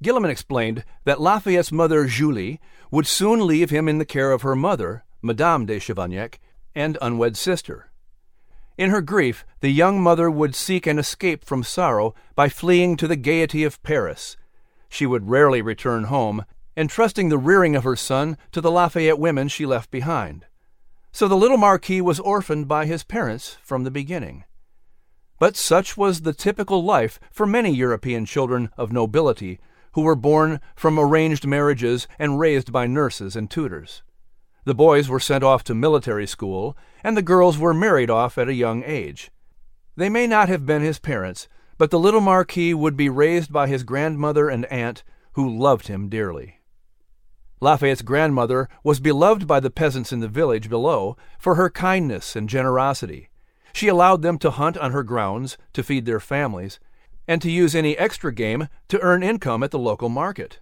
Gillamon 0.04 0.30
explained 0.30 0.84
that 1.06 1.20
Lafayette's 1.20 1.72
mother, 1.72 2.06
Julie, 2.06 2.60
would 2.92 3.08
soon 3.08 3.48
leave 3.48 3.72
him 3.72 3.88
in 3.88 3.98
the 3.98 4.06
care 4.06 4.32
of 4.32 4.44
her 4.44 4.56
mother, 4.56 5.04
Madame 5.22 5.66
de 5.66 5.80
Chavaniac, 5.80 6.40
and 6.76 6.98
unwed 7.02 7.36
sister. 7.36 7.87
In 8.78 8.92
her 8.92 9.02
grief, 9.02 9.44
the 9.60 9.70
young 9.70 10.00
mother 10.00 10.30
would 10.30 10.54
seek 10.54 10.86
an 10.86 11.00
escape 11.00 11.44
from 11.44 11.64
sorrow 11.64 12.14
by 12.36 12.48
fleeing 12.48 12.96
to 12.98 13.08
the 13.08 13.16
gaiety 13.16 13.64
of 13.64 13.82
Paris. 13.82 14.38
She 14.88 15.08
would 15.08 15.30
rarely 15.30 15.64
return 15.64 16.06
home, 16.06 16.46
entrusting 16.76 17.30
the 17.30 17.40
rearing 17.40 17.76
of 17.76 17.84
her 17.84 17.96
son 17.96 18.38
to 18.52 18.62
the 18.62 18.70
Lafayette 18.70 19.18
women 19.18 19.48
she 19.48 19.66
left 19.66 19.90
behind. 19.90 20.46
So 21.12 21.28
the 21.28 21.36
little 21.36 21.58
Marquis 21.58 22.02
was 22.02 22.20
orphaned 22.20 22.68
by 22.68 22.86
his 22.86 23.04
parents 23.04 23.58
from 23.64 23.84
the 23.84 23.90
beginning. 23.90 24.44
But 25.40 25.56
such 25.56 25.98
was 25.98 26.22
the 26.22 26.34
typical 26.34 26.84
life 26.84 27.20
for 27.32 27.48
many 27.48 27.74
European 27.74 28.26
children 28.26 28.70
of 28.78 28.92
nobility 28.92 29.60
who 29.94 30.02
were 30.02 30.16
born 30.16 30.62
from 30.76 31.00
arranged 31.00 31.48
marriages 31.48 32.08
and 32.20 32.40
raised 32.40 32.72
by 32.72 32.86
nurses 32.86 33.36
and 33.36 33.50
tutors. 33.50 34.04
The 34.68 34.76
boys 34.76 35.08
were 35.08 35.22
sent 35.22 35.46
off 35.46 35.64
to 35.64 35.74
military 35.74 36.28
school, 36.28 36.76
and 37.02 37.16
the 37.16 37.22
girls 37.22 37.58
were 37.58 37.74
married 37.74 38.10
off 38.10 38.38
at 38.38 38.50
a 38.50 38.54
young 38.54 38.84
age. 38.84 39.32
They 39.96 40.10
may 40.10 40.28
not 40.28 40.50
have 40.50 40.66
been 40.66 40.82
his 40.82 41.00
parents, 41.00 41.48
but 41.78 41.90
the 41.90 41.98
little 41.98 42.20
Marquis 42.20 42.74
would 42.74 42.98
be 42.98 43.08
raised 43.08 43.50
by 43.50 43.68
his 43.68 43.84
grandmother 43.84 44.50
and 44.50 44.66
aunt, 44.66 45.06
who 45.36 45.58
loved 45.58 45.88
him 45.88 46.10
dearly. 46.10 46.60
Lafayette's 47.62 48.02
grandmother 48.02 48.68
was 48.84 49.00
beloved 49.00 49.48
by 49.48 49.62
the 49.62 49.70
peasants 49.70 50.12
in 50.12 50.20
the 50.20 50.28
village 50.28 50.68
below 50.68 51.16
for 51.40 51.56
her 51.56 51.70
kindness 51.70 52.36
and 52.36 52.50
generosity. 52.50 53.30
She 53.72 53.88
allowed 53.88 54.22
them 54.22 54.38
to 54.40 54.52
hunt 54.52 54.78
on 54.78 54.92
her 54.92 55.04
grounds 55.04 55.58
to 55.72 55.82
feed 55.82 56.06
their 56.06 56.20
families, 56.20 56.78
and 57.26 57.42
to 57.42 57.50
use 57.50 57.74
any 57.74 57.98
extra 57.98 58.34
game 58.34 58.68
to 58.90 59.00
earn 59.00 59.24
income 59.24 59.64
at 59.64 59.72
the 59.72 59.80
local 59.80 60.10
market. 60.10 60.60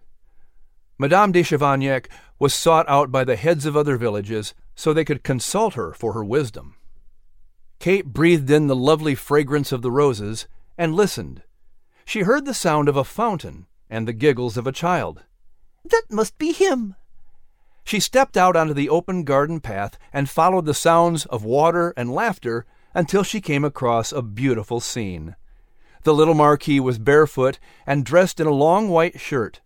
Madame 0.97 1.31
de 1.31 1.43
Chavaniac 1.43 2.09
was 2.39 2.53
sought 2.53 2.87
out 2.87 3.11
by 3.11 3.23
the 3.23 3.35
heads 3.35 3.65
of 3.65 3.75
other 3.75 3.97
villages 3.97 4.53
so 4.75 4.93
they 4.93 5.05
could 5.05 5.23
consult 5.23 5.73
her 5.73 5.93
for 5.93 6.13
her 6.13 6.23
wisdom. 6.23 6.75
Kate 7.79 8.13
breathed 8.13 8.49
in 8.49 8.67
the 8.67 8.75
lovely 8.75 9.15
fragrance 9.15 9.71
of 9.71 9.81
the 9.81 9.91
roses 9.91 10.47
and 10.77 10.95
listened. 10.95 11.43
She 12.05 12.21
heard 12.21 12.45
the 12.45 12.53
sound 12.53 12.87
of 12.87 12.95
a 12.95 13.03
fountain 13.03 13.67
and 13.89 14.07
the 14.07 14.13
giggles 14.13 14.57
of 14.57 14.65
a 14.65 14.71
child. 14.71 15.23
That 15.83 16.03
must 16.09 16.37
be 16.37 16.51
him. 16.51 16.95
She 17.83 17.99
stepped 17.99 18.37
out 18.37 18.55
onto 18.55 18.73
the 18.73 18.89
open 18.89 19.23
garden 19.23 19.59
path 19.59 19.97
and 20.11 20.29
followed 20.29 20.65
the 20.65 20.73
sounds 20.73 21.25
of 21.27 21.43
water 21.43 21.93
and 21.95 22.11
laughter 22.11 22.65
until 22.93 23.23
she 23.23 23.41
came 23.41 23.63
across 23.63 24.11
a 24.11 24.21
beautiful 24.21 24.79
scene. 24.79 25.35
The 26.03 26.13
little 26.13 26.33
Marquis 26.33 26.79
was 26.79 26.97
barefoot 26.97 27.59
and 27.85 28.05
dressed 28.05 28.39
in 28.39 28.47
a 28.47 28.51
long 28.51 28.89
white 28.89 29.19
shirt. 29.19 29.61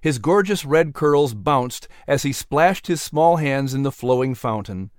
His 0.00 0.18
gorgeous 0.18 0.64
red 0.64 0.94
curls 0.94 1.34
bounced 1.34 1.86
as 2.06 2.22
he 2.22 2.32
splashed 2.32 2.86
his 2.86 3.02
small 3.02 3.36
hands 3.36 3.74
in 3.74 3.82
the 3.82 3.92
flowing 3.92 4.34
fountain. 4.34 4.90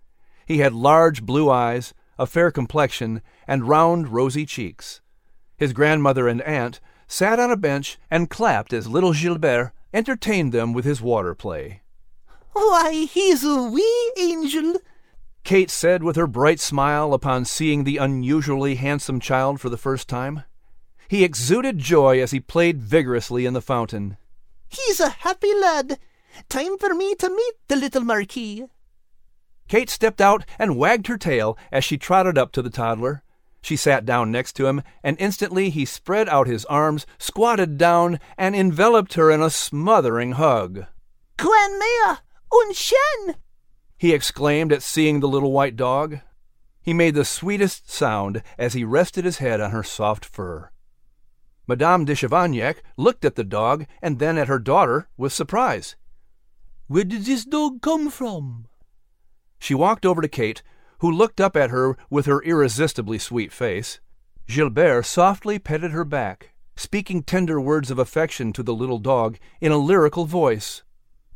He 0.45 0.59
had 0.59 0.73
large 0.73 1.23
blue 1.23 1.49
eyes, 1.49 1.93
a 2.19 2.27
fair 2.27 2.51
complexion, 2.51 3.21
and 3.47 3.67
round 3.67 4.09
rosy 4.09 4.45
cheeks. 4.45 5.01
His 5.57 5.73
grandmother 5.73 6.27
and 6.27 6.41
aunt 6.41 6.79
sat 7.07 7.39
on 7.39 7.51
a 7.51 7.57
bench 7.57 7.97
and 8.09 8.29
clapped 8.29 8.73
as 8.73 8.87
little 8.87 9.13
Gilbert 9.13 9.73
entertained 9.93 10.51
them 10.51 10.71
with 10.71 10.85
his 10.85 11.01
water 11.01 11.33
play. 11.33 11.81
Why, 12.53 13.07
he's 13.11 13.43
a 13.43 13.63
wee 13.63 14.11
angel, 14.17 14.75
Kate 15.43 15.71
said 15.71 16.03
with 16.03 16.15
her 16.15 16.27
bright 16.27 16.59
smile 16.59 17.13
upon 17.13 17.45
seeing 17.45 17.83
the 17.83 17.97
unusually 17.97 18.75
handsome 18.75 19.19
child 19.19 19.59
for 19.59 19.69
the 19.69 19.77
first 19.77 20.07
time. 20.07 20.43
He 21.07 21.23
exuded 21.23 21.79
joy 21.79 22.21
as 22.21 22.31
he 22.31 22.39
played 22.39 22.81
vigorously 22.81 23.45
in 23.45 23.53
the 23.53 23.61
fountain. 23.61 24.17
He's 24.71 24.99
a 24.99 25.09
happy 25.09 25.53
lad. 25.53 25.99
Time 26.49 26.77
for 26.77 26.93
me 26.93 27.13
to 27.15 27.29
meet 27.29 27.53
the 27.67 27.75
little 27.75 28.03
Marquis. 28.03 28.65
Kate 29.67 29.89
stepped 29.89 30.21
out 30.21 30.45
and 30.57 30.77
wagged 30.77 31.07
her 31.07 31.17
tail 31.17 31.57
as 31.71 31.83
she 31.83 31.97
trotted 31.97 32.37
up 32.37 32.51
to 32.53 32.61
the 32.61 32.69
toddler. 32.69 33.23
She 33.61 33.75
sat 33.75 34.05
down 34.05 34.31
next 34.31 34.53
to 34.53 34.65
him, 34.65 34.81
and 35.03 35.17
instantly 35.19 35.69
he 35.69 35.85
spread 35.85 36.27
out 36.29 36.47
his 36.47 36.65
arms, 36.65 37.05
squatted 37.19 37.77
down, 37.77 38.19
and 38.37 38.55
enveloped 38.55 39.13
her 39.13 39.29
in 39.29 39.41
a 39.41 39.49
smothering 39.51 40.33
hug. 40.33 40.85
Grandmère, 41.37 42.19
un 42.51 42.73
chien! 42.73 43.35
he 43.97 44.13
exclaimed 44.13 44.73
at 44.73 44.81
seeing 44.81 45.19
the 45.19 45.27
little 45.27 45.51
white 45.51 45.75
dog. 45.75 46.21
He 46.81 46.91
made 46.91 47.13
the 47.13 47.23
sweetest 47.23 47.91
sound 47.91 48.41
as 48.57 48.73
he 48.73 48.83
rested 48.83 49.25
his 49.25 49.37
head 49.37 49.61
on 49.61 49.69
her 49.69 49.83
soft 49.83 50.25
fur. 50.25 50.70
Madame 51.67 52.05
de 52.05 52.15
Chavaniac 52.15 52.83
looked 52.97 53.23
at 53.23 53.35
the 53.35 53.43
dog 53.43 53.85
and 54.01 54.19
then 54.19 54.37
at 54.37 54.47
her 54.47 54.59
daughter 54.59 55.07
with 55.17 55.33
surprise. 55.33 55.95
Where 56.87 57.03
did 57.03 57.25
this 57.25 57.45
dog 57.45 57.81
come 57.81 58.09
from? 58.09 58.67
She 59.59 59.73
walked 59.73 60.05
over 60.05 60.21
to 60.21 60.27
Kate, 60.27 60.63
who 60.99 61.11
looked 61.11 61.39
up 61.39 61.55
at 61.55 61.69
her 61.69 61.97
with 62.09 62.25
her 62.25 62.41
irresistibly 62.43 63.17
sweet 63.17 63.51
face. 63.51 63.99
Gilbert 64.47 65.05
softly 65.05 65.59
petted 65.59 65.91
her 65.91 66.03
back, 66.03 66.53
speaking 66.75 67.23
tender 67.23 67.61
words 67.61 67.89
of 67.89 67.99
affection 67.99 68.51
to 68.53 68.63
the 68.63 68.73
little 68.73 68.99
dog 68.99 69.37
in 69.61 69.71
a 69.71 69.77
lyrical 69.77 70.25
voice. 70.25 70.83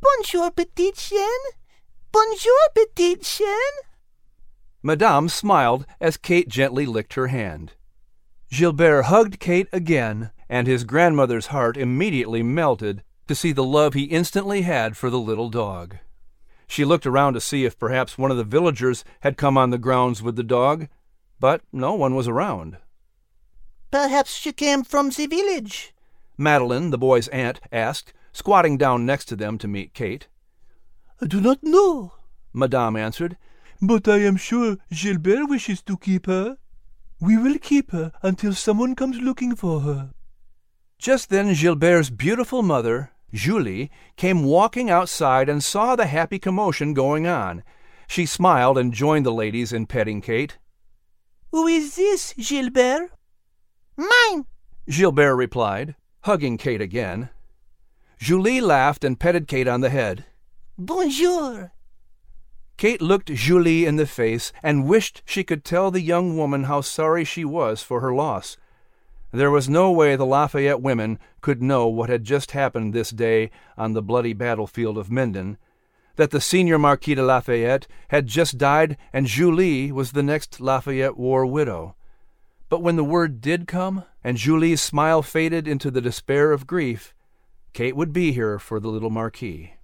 Bonjour, 0.00 0.50
petite 0.50 0.96
chienne! 0.96 1.52
Bonjour, 2.12 2.52
petite 2.74 3.22
chienne! 3.22 3.78
Madame 4.82 5.28
smiled 5.28 5.86
as 6.00 6.16
Kate 6.16 6.48
gently 6.48 6.84
licked 6.84 7.14
her 7.14 7.28
hand. 7.28 7.72
Gilbert 8.50 9.04
hugged 9.04 9.40
Kate 9.40 9.68
again, 9.72 10.30
and 10.48 10.66
his 10.66 10.84
grandmother's 10.84 11.46
heart 11.46 11.76
immediately 11.76 12.42
melted 12.42 13.02
to 13.26 13.34
see 13.34 13.52
the 13.52 13.64
love 13.64 13.94
he 13.94 14.04
instantly 14.04 14.62
had 14.62 14.96
for 14.96 15.10
the 15.10 15.18
little 15.18 15.50
dog. 15.50 15.96
She 16.68 16.84
looked 16.84 17.06
around 17.06 17.34
to 17.34 17.40
see 17.40 17.64
if 17.64 17.78
perhaps 17.78 18.16
one 18.18 18.30
of 18.30 18.36
the 18.36 18.44
villagers 18.44 19.04
had 19.20 19.36
come 19.36 19.58
on 19.58 19.70
the 19.70 19.78
grounds 19.78 20.22
with 20.22 20.36
the 20.36 20.42
dog, 20.42 20.88
but 21.40 21.62
no 21.72 21.94
one 21.94 22.14
was 22.14 22.28
around. 22.28 22.78
Perhaps 23.90 24.34
she 24.34 24.52
came 24.52 24.84
from 24.84 25.10
the 25.10 25.26
village. 25.26 25.94
Madeline, 26.38 26.90
the 26.90 26.98
boy's 26.98 27.28
aunt, 27.28 27.60
asked, 27.72 28.12
squatting 28.32 28.76
down 28.76 29.06
next 29.06 29.26
to 29.26 29.36
them 29.36 29.58
to 29.58 29.68
meet 29.68 29.94
Kate. 29.94 30.28
I 31.20 31.26
do 31.26 31.40
not 31.40 31.62
know, 31.62 32.12
Madame 32.52 32.96
answered. 32.96 33.36
but 33.80 34.08
I 34.08 34.18
am 34.18 34.36
sure 34.36 34.76
Gilbert 34.90 35.46
wishes 35.46 35.82
to 35.82 35.96
keep 35.96 36.26
her. 36.26 36.58
We 37.20 37.36
will 37.36 37.58
keep 37.58 37.92
her 37.92 38.12
until 38.22 38.52
someone 38.52 38.94
comes 38.94 39.18
looking 39.18 39.56
for 39.56 39.80
her. 39.80 40.10
Just 40.98 41.30
then 41.30 41.54
Gilbert's 41.54 42.10
beautiful 42.10 42.62
mother, 42.62 43.12
Julie, 43.32 43.90
came 44.16 44.44
walking 44.44 44.90
outside 44.90 45.48
and 45.48 45.62
saw 45.62 45.96
the 45.96 46.06
happy 46.06 46.38
commotion 46.38 46.94
going 46.94 47.26
on. 47.26 47.62
She 48.06 48.26
smiled 48.26 48.78
and 48.78 48.92
joined 48.92 49.26
the 49.26 49.32
ladies 49.32 49.72
in 49.72 49.86
petting 49.86 50.20
Kate. 50.20 50.58
Who 51.52 51.66
is 51.66 51.96
this, 51.96 52.34
Gilbert? 52.34 53.10
Mine, 53.96 54.46
Gilbert 54.88 55.36
replied, 55.36 55.96
hugging 56.20 56.58
Kate 56.58 56.80
again. 56.80 57.30
Julie 58.18 58.60
laughed 58.60 59.04
and 59.04 59.18
petted 59.18 59.48
Kate 59.48 59.68
on 59.68 59.80
the 59.80 59.90
head. 59.90 60.24
Bonjour. 60.78 61.72
Kate 62.76 63.00
looked 63.00 63.32
Julie 63.32 63.86
in 63.86 63.96
the 63.96 64.06
face 64.06 64.52
and 64.62 64.86
wished 64.86 65.22
she 65.24 65.42
could 65.42 65.64
tell 65.64 65.90
the 65.90 66.02
young 66.02 66.36
woman 66.36 66.64
how 66.64 66.82
sorry 66.82 67.24
she 67.24 67.44
was 67.44 67.82
for 67.82 68.00
her 68.00 68.14
loss. 68.14 68.58
There 69.32 69.50
was 69.50 69.68
no 69.68 69.90
way 69.90 70.14
the 70.14 70.26
Lafayette 70.26 70.82
women 70.82 71.18
could 71.40 71.62
know 71.62 71.88
what 71.88 72.10
had 72.10 72.24
just 72.24 72.50
happened 72.50 72.92
this 72.92 73.10
day 73.10 73.50
on 73.78 73.92
the 73.92 74.02
bloody 74.02 74.34
battlefield 74.34 74.98
of 74.98 75.10
Minden, 75.10 75.56
that 76.16 76.30
the 76.30 76.40
senior 76.40 76.78
Marquis 76.78 77.14
de 77.14 77.22
Lafayette 77.22 77.86
had 78.08 78.26
just 78.26 78.58
died 78.58 78.96
and 79.12 79.26
Julie 79.26 79.90
was 79.90 80.12
the 80.12 80.22
next 80.22 80.60
Lafayette 80.60 81.16
war 81.16 81.46
widow. 81.46 81.94
But 82.68 82.82
when 82.82 82.96
the 82.96 83.04
word 83.04 83.40
did 83.40 83.68
come, 83.68 84.04
and 84.24 84.36
Julie's 84.36 84.82
smile 84.82 85.22
faded 85.22 85.68
into 85.68 85.90
the 85.90 86.00
despair 86.00 86.52
of 86.52 86.66
grief, 86.66 87.14
Kate 87.72 87.94
would 87.94 88.12
be 88.12 88.32
here 88.32 88.58
for 88.58 88.80
the 88.80 88.88
little 88.88 89.10
Marquis. 89.10 89.74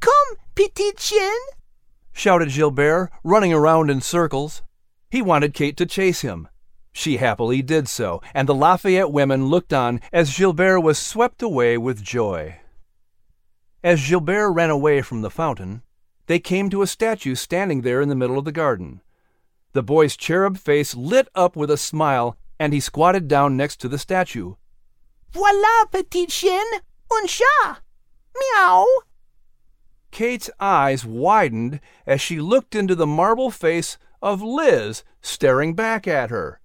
Come, 0.00 0.36
petit 0.54 0.92
chien. 0.96 1.38
Shouted 2.12 2.50
Gilbert, 2.50 3.10
running 3.24 3.52
around 3.52 3.90
in 3.90 4.00
circles. 4.00 4.62
He 5.10 5.22
wanted 5.22 5.54
Kate 5.54 5.76
to 5.76 5.86
chase 5.86 6.22
him. 6.22 6.48
She 6.92 7.16
happily 7.16 7.62
did 7.62 7.88
so, 7.88 8.20
and 8.34 8.48
the 8.48 8.54
Lafayette 8.54 9.10
women 9.10 9.46
looked 9.46 9.72
on 9.72 10.00
as 10.12 10.36
Gilbert 10.36 10.80
was 10.80 10.98
swept 10.98 11.42
away 11.42 11.78
with 11.78 12.02
joy. 12.02 12.58
As 13.82 14.06
Gilbert 14.06 14.52
ran 14.52 14.70
away 14.70 15.02
from 15.02 15.22
the 15.22 15.30
fountain, 15.30 15.82
they 16.26 16.38
came 16.38 16.70
to 16.70 16.82
a 16.82 16.86
statue 16.86 17.34
standing 17.34 17.80
there 17.80 18.00
in 18.00 18.08
the 18.08 18.14
middle 18.14 18.38
of 18.38 18.44
the 18.44 18.52
garden. 18.52 19.00
The 19.72 19.82
boy's 19.82 20.16
cherub 20.16 20.58
face 20.58 20.94
lit 20.94 21.28
up 21.34 21.56
with 21.56 21.70
a 21.70 21.76
smile, 21.76 22.36
and 22.60 22.72
he 22.72 22.80
squatted 22.80 23.26
down 23.26 23.56
next 23.56 23.76
to 23.80 23.88
the 23.88 23.98
statue. 23.98 24.54
Voila, 25.32 25.86
petit 25.90 26.26
chien. 26.26 26.66
Un 27.10 27.26
chat. 27.26 27.80
Meow. 28.36 28.86
Kate's 30.12 30.50
eyes 30.60 31.04
widened 31.04 31.80
as 32.06 32.20
she 32.20 32.38
looked 32.38 32.76
into 32.76 32.94
the 32.94 33.06
marble 33.06 33.50
face 33.50 33.98
of 34.20 34.42
Liz 34.42 35.02
staring 35.20 35.74
back 35.74 36.06
at 36.06 36.30
her. 36.30 36.60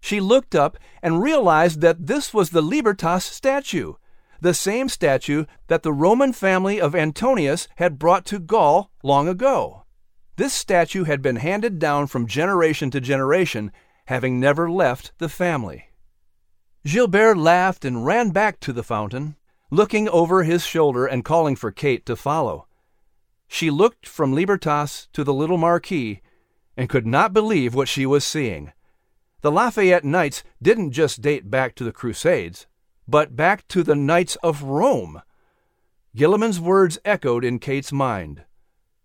She 0.00 0.20
looked 0.20 0.54
up 0.54 0.78
and 1.02 1.22
realized 1.22 1.80
that 1.82 2.06
this 2.06 2.34
was 2.34 2.50
the 2.50 2.62
Libertas 2.62 3.24
statue, 3.24 3.94
the 4.40 4.54
same 4.54 4.88
statue 4.88 5.44
that 5.66 5.82
the 5.82 5.92
Roman 5.92 6.32
family 6.32 6.80
of 6.80 6.94
Antonius 6.94 7.68
had 7.76 7.98
brought 7.98 8.24
to 8.26 8.38
Gaul 8.38 8.90
long 9.02 9.28
ago. 9.28 9.84
This 10.36 10.54
statue 10.54 11.04
had 11.04 11.20
been 11.20 11.36
handed 11.36 11.80
down 11.80 12.06
from 12.06 12.28
generation 12.28 12.90
to 12.92 13.00
generation, 13.00 13.72
having 14.06 14.38
never 14.38 14.70
left 14.70 15.10
the 15.18 15.28
family. 15.28 15.86
Gilbert 16.84 17.36
laughed 17.36 17.84
and 17.84 18.06
ran 18.06 18.30
back 18.30 18.60
to 18.60 18.72
the 18.72 18.84
fountain. 18.84 19.34
looking 19.70 20.08
over 20.08 20.44
his 20.44 20.64
shoulder 20.64 21.06
and 21.06 21.24
calling 21.24 21.56
for 21.56 21.70
Kate 21.70 22.06
to 22.06 22.16
follow. 22.16 22.67
She 23.48 23.70
looked 23.70 24.06
from 24.06 24.34
Libertas 24.34 25.08
to 25.14 25.24
the 25.24 25.34
little 25.34 25.58
Marquis 25.58 26.20
and 26.76 26.88
could 26.88 27.06
not 27.06 27.32
believe 27.32 27.74
what 27.74 27.88
she 27.88 28.06
was 28.06 28.24
seeing. 28.24 28.72
The 29.40 29.50
Lafayette 29.50 30.04
Knights 30.04 30.44
didn't 30.62 30.92
just 30.92 31.22
date 31.22 31.50
back 31.50 31.74
to 31.76 31.84
the 31.84 31.92
Crusades, 31.92 32.66
but 33.08 33.34
back 33.34 33.66
to 33.68 33.82
the 33.82 33.96
Knights 33.96 34.36
of 34.36 34.62
Rome. 34.62 35.22
Gillamon's 36.14 36.60
words 36.60 36.98
echoed 37.04 37.44
in 37.44 37.58
Kate's 37.58 37.92
mind. 37.92 38.44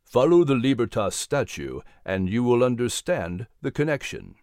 Follow 0.03 0.43
the 0.43 0.55
Libertas 0.55 1.15
statue, 1.15 1.79
and 2.05 2.29
you 2.29 2.43
will 2.43 2.63
understand 2.63 3.47
the 3.61 3.71
connection. 3.71 4.35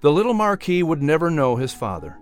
The 0.00 0.12
little 0.12 0.34
Marquis 0.34 0.82
would 0.82 1.02
never 1.02 1.30
know 1.30 1.56
his 1.56 1.74
father, 1.74 2.18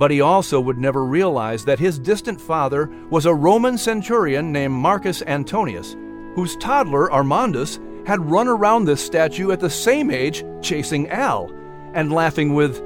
but 0.00 0.10
he 0.10 0.22
also 0.22 0.58
would 0.58 0.78
never 0.78 1.04
realize 1.04 1.66
that 1.66 1.78
his 1.78 1.98
distant 1.98 2.40
father 2.40 2.90
was 3.10 3.26
a 3.26 3.34
Roman 3.34 3.76
centurion 3.76 4.50
named 4.50 4.72
Marcus 4.72 5.22
Antonius, 5.26 5.94
whose 6.34 6.56
toddler 6.56 7.10
Armandus 7.10 7.78
had 8.06 8.30
run 8.30 8.48
around 8.48 8.86
this 8.86 9.04
statue 9.04 9.50
at 9.50 9.60
the 9.60 9.68
same 9.68 10.10
age 10.10 10.42
chasing 10.62 11.06
Al 11.10 11.52
and 11.92 12.14
laughing 12.14 12.54
with 12.54 12.82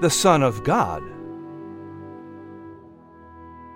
the 0.00 0.10
Son 0.10 0.42
of 0.42 0.64
God. 0.64 1.04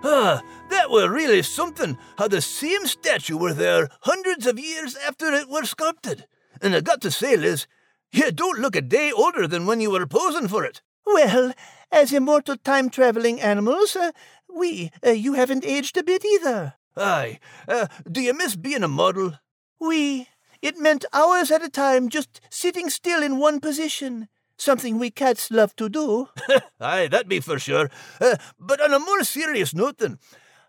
Ah, 0.03 0.41
that 0.69 0.91
were 0.91 1.09
really 1.09 1.43
something, 1.43 1.97
how 2.17 2.27
the 2.27 2.41
same 2.41 2.85
statue 2.87 3.37
were 3.37 3.53
there 3.53 3.87
hundreds 4.01 4.45
of 4.45 4.59
years 4.59 4.97
after 5.07 5.31
it 5.31 5.47
were 5.47 5.63
sculpted. 5.63 6.27
And 6.61 6.75
I 6.75 6.81
got 6.81 6.99
to 7.03 7.09
say, 7.09 7.37
Liz, 7.37 7.67
you 8.11 8.33
don't 8.33 8.59
look 8.59 8.75
a 8.75 8.81
day 8.81 9.13
older 9.13 9.47
than 9.47 9.65
when 9.65 9.79
you 9.79 9.91
were 9.91 10.05
posing 10.05 10.49
for 10.49 10.65
it. 10.65 10.81
Well, 11.05 11.53
as 11.91 12.13
immortal 12.13 12.57
time 12.57 12.89
traveling 12.89 13.41
animals, 13.41 13.95
uh, 13.95 14.11
we, 14.53 14.91
uh, 15.05 15.11
you 15.11 15.33
haven't 15.33 15.65
aged 15.65 15.97
a 15.97 16.03
bit 16.03 16.23
either. 16.25 16.75
Aye. 16.97 17.39
Uh, 17.67 17.87
do 18.09 18.21
you 18.21 18.33
miss 18.33 18.55
being 18.55 18.83
a 18.83 18.87
model? 18.87 19.33
We. 19.79 20.27
It 20.61 20.77
meant 20.77 21.05
hours 21.13 21.51
at 21.51 21.63
a 21.63 21.69
time 21.69 22.09
just 22.09 22.41
sitting 22.49 22.89
still 22.89 23.21
in 23.21 23.37
one 23.37 23.59
position. 23.59 24.29
Something 24.57 24.97
we 24.97 25.11
cats 25.11 25.51
love 25.51 25.75
to 25.75 25.89
do. 25.89 26.29
Aye, 26.79 27.07
that 27.07 27.27
be 27.27 27.39
for 27.41 27.59
sure. 27.59 27.89
Uh, 28.21 28.37
but 28.57 28.81
on 28.81 28.93
a 28.93 28.99
more 28.99 29.23
serious 29.23 29.75
note, 29.75 29.97
then, 29.97 30.17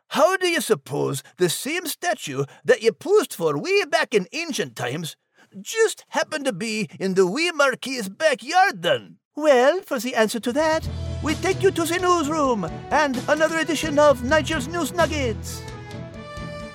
how 0.09 0.37
do 0.37 0.49
you 0.49 0.61
suppose 0.61 1.23
the 1.39 1.49
same 1.49 1.87
statue 1.87 2.45
that 2.65 2.83
you 2.83 2.93
posed 2.93 3.33
for 3.33 3.57
way 3.57 3.85
back 3.85 4.13
in 4.13 4.27
ancient 4.33 4.75
times 4.75 5.17
just 5.61 6.05
happened 6.09 6.45
to 6.45 6.53
be 6.53 6.89
in 6.99 7.15
the 7.15 7.27
wee 7.27 7.53
Marquis's 7.53 8.09
backyard, 8.09 8.83
then? 8.83 9.19
Well, 9.37 9.81
for 9.83 9.99
the 9.99 10.15
answer 10.15 10.41
to 10.41 10.53
that, 10.53 10.89
we 11.27 11.35
take 11.35 11.61
you 11.61 11.73
to 11.73 11.83
the 11.83 11.99
newsroom 11.99 12.71
and 12.93 13.21
another 13.29 13.59
edition 13.59 13.99
of 13.99 14.23
Nigel's 14.23 14.69
News 14.69 14.93
Nuggets. 14.93 15.61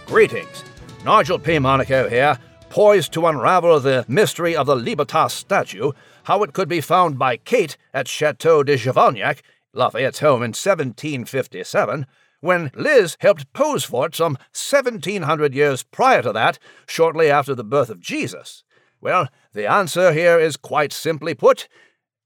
Greetings. 0.06 0.66
Nigel 1.06 1.40
P. 1.40 1.58
Monaco 1.58 2.10
here, 2.10 2.38
poised 2.68 3.14
to 3.14 3.28
unravel 3.28 3.80
the 3.80 4.04
mystery 4.10 4.54
of 4.54 4.68
the 4.68 4.76
Libertas 4.76 5.32
statue, 5.32 5.94
how 6.26 6.44
it 6.44 6.52
could 6.52 6.68
be 6.68 6.82
found 6.82 7.18
by 7.18 7.38
Kate 7.38 7.78
at 7.94 8.10
Chateau 8.10 8.62
de 8.62 8.78
Chavaniac, 8.78 9.42
Lafayette's 9.72 10.20
home 10.20 10.44
in 10.44 10.50
1757, 10.50 12.06
when 12.42 12.72
Liz 12.76 13.16
helped 13.22 13.54
pose 13.54 13.86
for 13.86 14.08
it 14.08 14.16
some 14.16 14.34
1700 14.52 15.56
years 15.56 15.84
prior 15.84 16.22
to 16.24 16.34
that, 16.34 16.60
shortly 16.86 17.32
after 17.32 17.56
the 17.56 17.64
birth 17.64 17.90
of 17.90 18.02
Jesus. 18.02 18.66
Well, 19.00 19.30
the 19.54 19.66
answer 19.66 20.12
here 20.12 20.38
is 20.38 20.58
quite 20.58 20.92
simply 20.92 21.36
put 21.36 21.70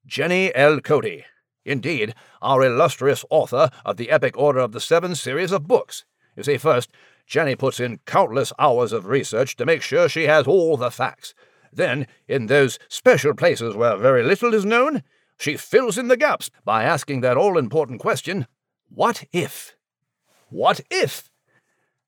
Jenny 0.07 0.51
L. 0.55 0.79
Cote. 0.79 1.23
Indeed, 1.65 2.13
our 2.41 2.63
illustrious 2.63 3.25
author 3.29 3.69
of 3.83 3.97
the 3.97 4.11
Epic 4.11 4.37
Order 4.37 4.59
of 4.59 4.71
the 4.71 4.79
Seven 4.79 5.15
series 5.15 5.51
of 5.51 5.67
books. 5.67 6.05
You 6.35 6.43
see, 6.43 6.57
first, 6.57 6.91
Jenny 7.25 7.55
puts 7.55 7.79
in 7.79 7.99
countless 8.05 8.53
hours 8.59 8.91
of 8.91 9.07
research 9.07 9.55
to 9.55 9.65
make 9.65 9.81
sure 9.81 10.07
she 10.07 10.23
has 10.23 10.45
all 10.45 10.77
the 10.77 10.91
facts. 10.91 11.33
Then, 11.73 12.07
in 12.27 12.45
those 12.45 12.77
special 12.87 13.33
places 13.33 13.75
where 13.75 13.97
very 13.97 14.23
little 14.23 14.53
is 14.53 14.63
known, 14.63 15.01
she 15.37 15.57
fills 15.57 15.97
in 15.97 16.07
the 16.07 16.17
gaps 16.17 16.49
by 16.63 16.83
asking 16.83 17.21
that 17.21 17.37
all 17.37 17.57
important 17.57 17.99
question 17.99 18.47
what 18.89 19.25
if? 19.33 19.75
What 20.49 20.79
if? 20.89 21.29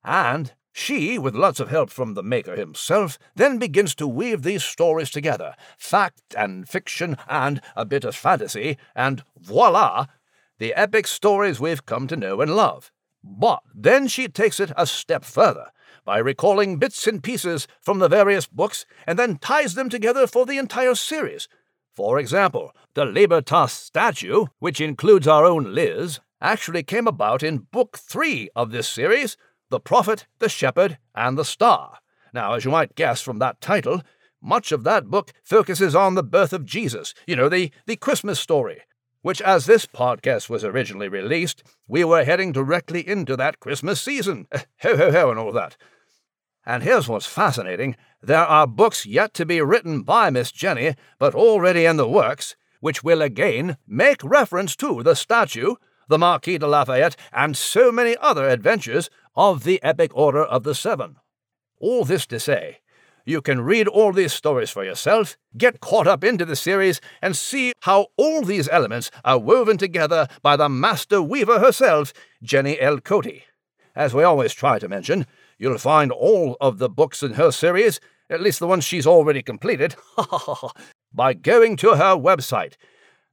And 0.04 0.54
she, 0.77 1.17
with 1.17 1.33
lots 1.33 1.59
of 1.59 1.69
help 1.69 1.89
from 1.89 2.13
the 2.13 2.21
maker 2.21 2.55
himself, 2.55 3.17
then 3.35 3.57
begins 3.57 3.95
to 3.95 4.07
weave 4.07 4.43
these 4.43 4.63
stories 4.63 5.09
together 5.09 5.55
fact 5.75 6.35
and 6.37 6.69
fiction 6.69 7.17
and 7.27 7.61
a 7.75 7.83
bit 7.83 8.03
of 8.03 8.15
fantasy, 8.15 8.77
and 8.95 9.23
voila, 9.39 10.05
the 10.59 10.75
epic 10.75 11.07
stories 11.07 11.59
we've 11.59 11.87
come 11.87 12.07
to 12.07 12.15
know 12.15 12.41
and 12.41 12.55
love. 12.55 12.91
But 13.23 13.61
then 13.73 14.07
she 14.07 14.27
takes 14.27 14.59
it 14.59 14.71
a 14.77 14.85
step 14.85 15.25
further 15.25 15.71
by 16.05 16.19
recalling 16.19 16.77
bits 16.77 17.07
and 17.07 17.23
pieces 17.23 17.67
from 17.81 17.97
the 17.97 18.07
various 18.07 18.45
books 18.45 18.85
and 19.07 19.17
then 19.17 19.37
ties 19.39 19.73
them 19.73 19.89
together 19.89 20.27
for 20.27 20.45
the 20.45 20.59
entire 20.59 20.93
series. 20.93 21.47
For 21.95 22.19
example, 22.19 22.71
the 22.93 23.03
Libertas 23.03 23.73
statue, 23.73 24.45
which 24.59 24.79
includes 24.79 25.27
our 25.27 25.43
own 25.43 25.73
Liz, 25.73 26.19
actually 26.39 26.83
came 26.83 27.07
about 27.07 27.41
in 27.41 27.65
Book 27.71 27.97
3 27.97 28.49
of 28.55 28.69
this 28.69 28.87
series 28.87 29.37
The 29.69 29.80
Prophet, 29.80 30.27
the 30.39 30.49
Shepherd, 30.49 30.97
and 31.13 31.38
the 31.38 31.45
Star. 31.45 31.99
Now, 32.34 32.53
as 32.53 32.65
you 32.65 32.71
might 32.71 32.95
guess 32.95 33.21
from 33.21 33.39
that 33.39 33.60
title, 33.62 34.01
much 34.41 34.71
of 34.71 34.84
that 34.84 35.08
book 35.08 35.34
focuses 35.43 35.95
on 35.95 36.15
the 36.15 36.23
birth 36.23 36.53
of 36.53 36.65
Jesus, 36.65 37.13
you 37.25 37.36
know, 37.36 37.49
the, 37.49 37.71
the 37.86 37.95
Christmas 37.95 38.39
story, 38.39 38.82
which, 39.21 39.41
as 39.41 39.65
this 39.65 39.86
podcast 39.86 40.49
was 40.49 40.63
originally 40.63 41.10
released, 41.10 41.63
we 41.88 42.03
were 42.03 42.23
heading 42.23 42.51
directly 42.51 43.06
into 43.08 43.36
that 43.36 43.60
Christmas 43.60 43.99
season. 43.99 44.47
Ho, 44.82 44.95
ho, 44.95 45.12
ho, 45.12 45.30
and 45.30 45.39
all 45.39 45.51
that. 45.51 45.75
And 46.65 46.84
here's 46.84 47.08
what's 47.08 47.25
fascinating 47.25 47.95
there 48.21 48.45
are 48.45 48.67
books 48.67 49.06
yet 49.06 49.34
to 49.36 49.45
be 49.45 49.62
written 49.62 50.01
by 50.01 50.30
Miss 50.30 50.51
Jenny, 50.51 50.95
but 51.19 51.36
already 51.36 51.86
in 51.86 51.97
the 51.97 52.08
works, 52.08 52.56
which 52.80 53.03
will 53.03 53.21
again 53.21 53.77
make 53.88 54.23
reference 54.23 54.75
to 54.77 55.03
the 55.03 55.15
statue, 55.15 55.75
the 56.08 56.17
Marquis 56.17 56.58
de 56.58 56.67
Lafayette, 56.67 57.15
and 57.32 57.56
so 57.56 57.91
many 57.91 58.15
other 58.22 58.48
adventures 58.48 59.10
of 59.36 59.63
the 59.63 59.82
Epic 59.84 60.12
Order 60.13 60.43
of 60.43 60.63
the 60.63 60.76
Seven. 60.76 61.17
All 61.80 62.06
this 62.06 62.26
to 62.28 62.39
say, 62.39 62.80
you 63.26 63.41
can 63.41 63.62
read 63.62 63.88
all 63.88 64.13
these 64.13 64.34
stories 64.34 64.70
for 64.70 64.84
yourself, 64.84 65.38
get 65.58 65.82
caught 65.82 66.08
up 66.08 66.24
into 66.24 66.46
the 66.46 66.56
series, 66.56 67.02
and 67.22 67.36
see 67.36 67.74
how 67.82 68.08
all 68.15 68.41
these 68.41 68.70
elements 68.70 69.12
are 69.26 69.38
woven 69.38 69.78
together 69.78 70.28
by 70.41 70.56
the 70.56 70.70
master 70.70 71.22
weaver 71.22 71.60
herself, 71.60 72.13
Jenny 72.41 72.80
L. 72.80 73.00
Cote. 73.00 73.43
As 73.96 74.13
we 74.13 74.24
always 74.24 74.54
try 74.54 74.80
to 74.80 74.88
mention, 74.88 75.26
You'll 75.60 75.80
find 75.80 76.12
all 76.12 76.56
of 76.62 76.78
the 76.78 76.89
books 76.89 77.24
in 77.24 77.34
her 77.34 77.52
series, 77.52 78.00
at 78.30 78.41
least 78.41 78.60
the 78.60 78.67
ones 78.67 78.84
she's 78.84 79.08
already 79.08 79.41
completed, 79.41 79.96
by 81.13 81.34
going 81.34 81.78
to 81.78 81.96
her 81.96 82.15
website, 82.15 82.74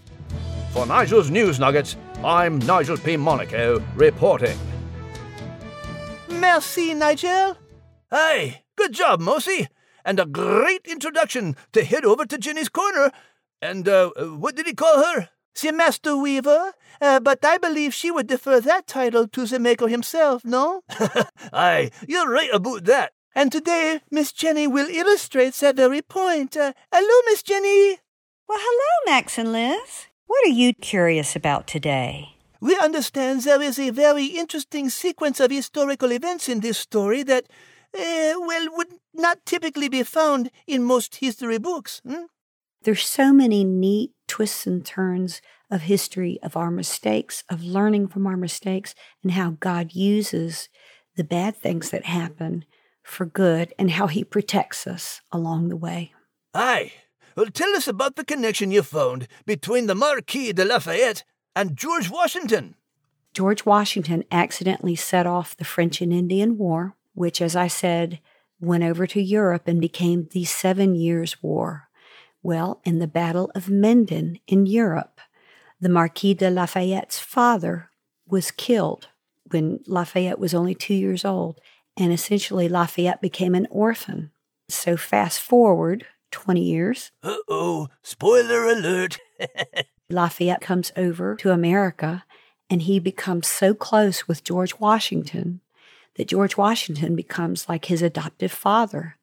For 0.72 0.84
Nigel's 0.86 1.30
News 1.30 1.60
Nuggets, 1.60 1.96
I'm 2.24 2.58
Nigel 2.58 2.96
P. 2.96 3.16
Monaco 3.16 3.80
reporting. 3.94 4.58
Merci, 6.28 6.92
Nigel. 6.94 7.56
Hey, 8.10 8.62
good 8.76 8.92
job, 8.92 9.20
Mosi 9.20 9.68
and 10.08 10.18
a 10.18 10.24
great 10.24 10.86
introduction 10.86 11.54
to 11.74 11.84
head 11.84 12.06
over 12.06 12.24
to 12.24 12.38
Jenny's 12.38 12.70
Corner. 12.70 13.12
And, 13.60 13.86
uh, 13.86 14.10
what 14.16 14.56
did 14.56 14.66
he 14.66 14.72
call 14.72 15.04
her? 15.04 15.28
The 15.60 15.72
Master 15.72 16.16
Weaver. 16.16 16.72
Uh, 17.00 17.20
but 17.20 17.44
I 17.44 17.58
believe 17.58 17.94
she 17.94 18.10
would 18.10 18.26
defer 18.26 18.60
that 18.60 18.86
title 18.86 19.28
to 19.28 19.46
the 19.46 19.58
Maker 19.58 19.88
himself, 19.88 20.44
no? 20.44 20.82
Aye, 21.52 21.90
you're 22.06 22.30
right 22.30 22.50
about 22.52 22.84
that. 22.84 23.12
And 23.34 23.52
today, 23.52 24.00
Miss 24.10 24.32
Jenny 24.32 24.66
will 24.66 24.88
illustrate 24.88 25.54
that 25.54 25.76
very 25.76 26.02
point. 26.02 26.56
Uh, 26.56 26.72
hello, 26.92 27.22
Miss 27.26 27.42
Jenny. 27.42 27.98
Well, 28.48 28.58
hello, 28.60 29.14
Max 29.14 29.38
and 29.38 29.52
Liz. 29.52 30.06
What 30.26 30.44
are 30.44 30.50
you 30.50 30.74
curious 30.74 31.36
about 31.36 31.66
today? 31.66 32.30
We 32.60 32.76
understand 32.76 33.42
there 33.42 33.62
is 33.62 33.78
a 33.78 33.90
very 33.90 34.26
interesting 34.26 34.90
sequence 34.90 35.38
of 35.38 35.50
historical 35.50 36.10
events 36.12 36.48
in 36.48 36.60
this 36.60 36.78
story 36.78 37.22
that 37.24 37.44
uh, 37.94 38.34
well, 38.40 38.68
would 38.72 38.94
not 39.14 39.46
typically 39.46 39.88
be 39.88 40.02
found 40.02 40.50
in 40.66 40.82
most 40.82 41.16
history 41.16 41.58
books. 41.58 42.00
Hmm? 42.04 42.24
There's 42.82 43.06
so 43.06 43.32
many 43.32 43.64
neat 43.64 44.12
twists 44.26 44.66
and 44.66 44.84
turns 44.84 45.40
of 45.70 45.82
history, 45.82 46.38
of 46.42 46.56
our 46.56 46.70
mistakes, 46.70 47.44
of 47.50 47.62
learning 47.62 48.08
from 48.08 48.26
our 48.26 48.36
mistakes, 48.36 48.94
and 49.22 49.32
how 49.32 49.56
God 49.60 49.92
uses 49.94 50.68
the 51.16 51.24
bad 51.24 51.56
things 51.56 51.90
that 51.90 52.04
happen 52.04 52.64
for 53.02 53.26
good 53.26 53.74
and 53.78 53.90
how 53.90 54.06
He 54.06 54.24
protects 54.24 54.86
us 54.86 55.20
along 55.32 55.68
the 55.68 55.76
way. 55.76 56.12
Aye. 56.54 56.92
Well, 57.36 57.46
tell 57.46 57.74
us 57.76 57.86
about 57.86 58.16
the 58.16 58.24
connection 58.24 58.70
you 58.70 58.82
found 58.82 59.28
between 59.46 59.86
the 59.86 59.94
Marquis 59.94 60.52
de 60.52 60.64
Lafayette 60.64 61.24
and 61.54 61.76
George 61.76 62.10
Washington. 62.10 62.74
George 63.34 63.64
Washington 63.64 64.24
accidentally 64.32 64.96
set 64.96 65.26
off 65.26 65.56
the 65.56 65.64
French 65.64 66.00
and 66.00 66.12
Indian 66.12 66.56
War 66.56 66.96
which, 67.18 67.42
as 67.42 67.56
I 67.56 67.66
said, 67.66 68.20
went 68.60 68.84
over 68.84 69.06
to 69.08 69.20
Europe 69.20 69.66
and 69.66 69.80
became 69.80 70.28
the 70.30 70.44
Seven 70.44 70.94
Years' 70.94 71.42
War. 71.42 71.87
Well, 72.48 72.80
in 72.82 72.98
the 72.98 73.06
Battle 73.06 73.50
of 73.54 73.68
Minden 73.68 74.38
in 74.46 74.64
Europe, 74.64 75.20
the 75.82 75.90
Marquis 75.90 76.32
de 76.32 76.48
Lafayette's 76.48 77.18
father 77.18 77.90
was 78.26 78.50
killed 78.50 79.08
when 79.50 79.80
Lafayette 79.86 80.38
was 80.38 80.54
only 80.54 80.74
two 80.74 80.94
years 80.94 81.26
old, 81.26 81.60
and 81.94 82.10
essentially 82.10 82.66
Lafayette 82.66 83.20
became 83.20 83.54
an 83.54 83.66
orphan. 83.70 84.30
So, 84.66 84.96
fast 84.96 85.42
forward 85.42 86.06
20 86.30 86.62
years. 86.62 87.10
Uh 87.22 87.36
oh, 87.50 87.88
spoiler 88.02 88.64
alert. 88.64 89.18
Lafayette 90.08 90.62
comes 90.62 90.90
over 90.96 91.36
to 91.36 91.50
America 91.50 92.24
and 92.70 92.80
he 92.80 92.98
becomes 92.98 93.46
so 93.46 93.74
close 93.74 94.26
with 94.26 94.42
George 94.42 94.80
Washington 94.80 95.60
that 96.16 96.28
George 96.28 96.56
Washington 96.56 97.14
becomes 97.14 97.68
like 97.68 97.84
his 97.84 98.00
adoptive 98.00 98.52
father. 98.52 99.18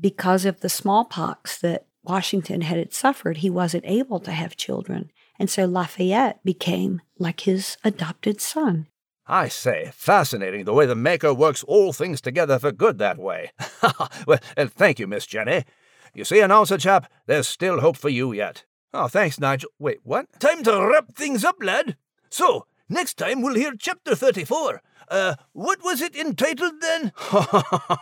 Because 0.00 0.44
of 0.44 0.60
the 0.60 0.68
smallpox 0.68 1.58
that 1.58 1.86
Washington 2.04 2.62
had 2.62 2.92
suffered, 2.92 3.38
he 3.38 3.50
wasn't 3.50 3.84
able 3.86 4.20
to 4.20 4.32
have 4.32 4.56
children. 4.56 5.10
And 5.38 5.48
so 5.48 5.64
Lafayette 5.64 6.42
became 6.44 7.00
like 7.18 7.40
his 7.40 7.76
adopted 7.84 8.40
son. 8.40 8.88
I 9.26 9.48
say, 9.48 9.90
fascinating 9.94 10.64
the 10.64 10.72
way 10.72 10.84
the 10.84 10.96
Maker 10.96 11.32
works 11.32 11.62
all 11.64 11.92
things 11.92 12.20
together 12.20 12.58
for 12.58 12.72
good 12.72 12.98
that 12.98 13.18
way. 13.18 13.52
well, 14.26 14.40
and 14.56 14.72
thank 14.72 14.98
you, 14.98 15.06
Miss 15.06 15.26
Jenny. 15.26 15.64
You 16.12 16.24
see, 16.24 16.40
announcer 16.40 16.76
chap, 16.76 17.10
there's 17.26 17.46
still 17.46 17.80
hope 17.80 17.96
for 17.96 18.08
you 18.08 18.32
yet. 18.32 18.64
Oh, 18.92 19.08
thanks, 19.08 19.40
Nigel. 19.40 19.70
Wait, 19.78 20.00
what? 20.02 20.26
Time 20.40 20.62
to 20.64 20.86
wrap 20.86 21.14
things 21.14 21.44
up, 21.44 21.56
lad. 21.62 21.96
So, 22.28 22.66
next 22.88 23.14
time 23.14 23.40
we'll 23.40 23.54
hear 23.54 23.72
chapter 23.78 24.14
34. 24.14 24.82
Uh, 25.08 25.34
what 25.52 25.82
was 25.82 26.02
it 26.02 26.16
entitled 26.16 26.80
then? 26.80 27.12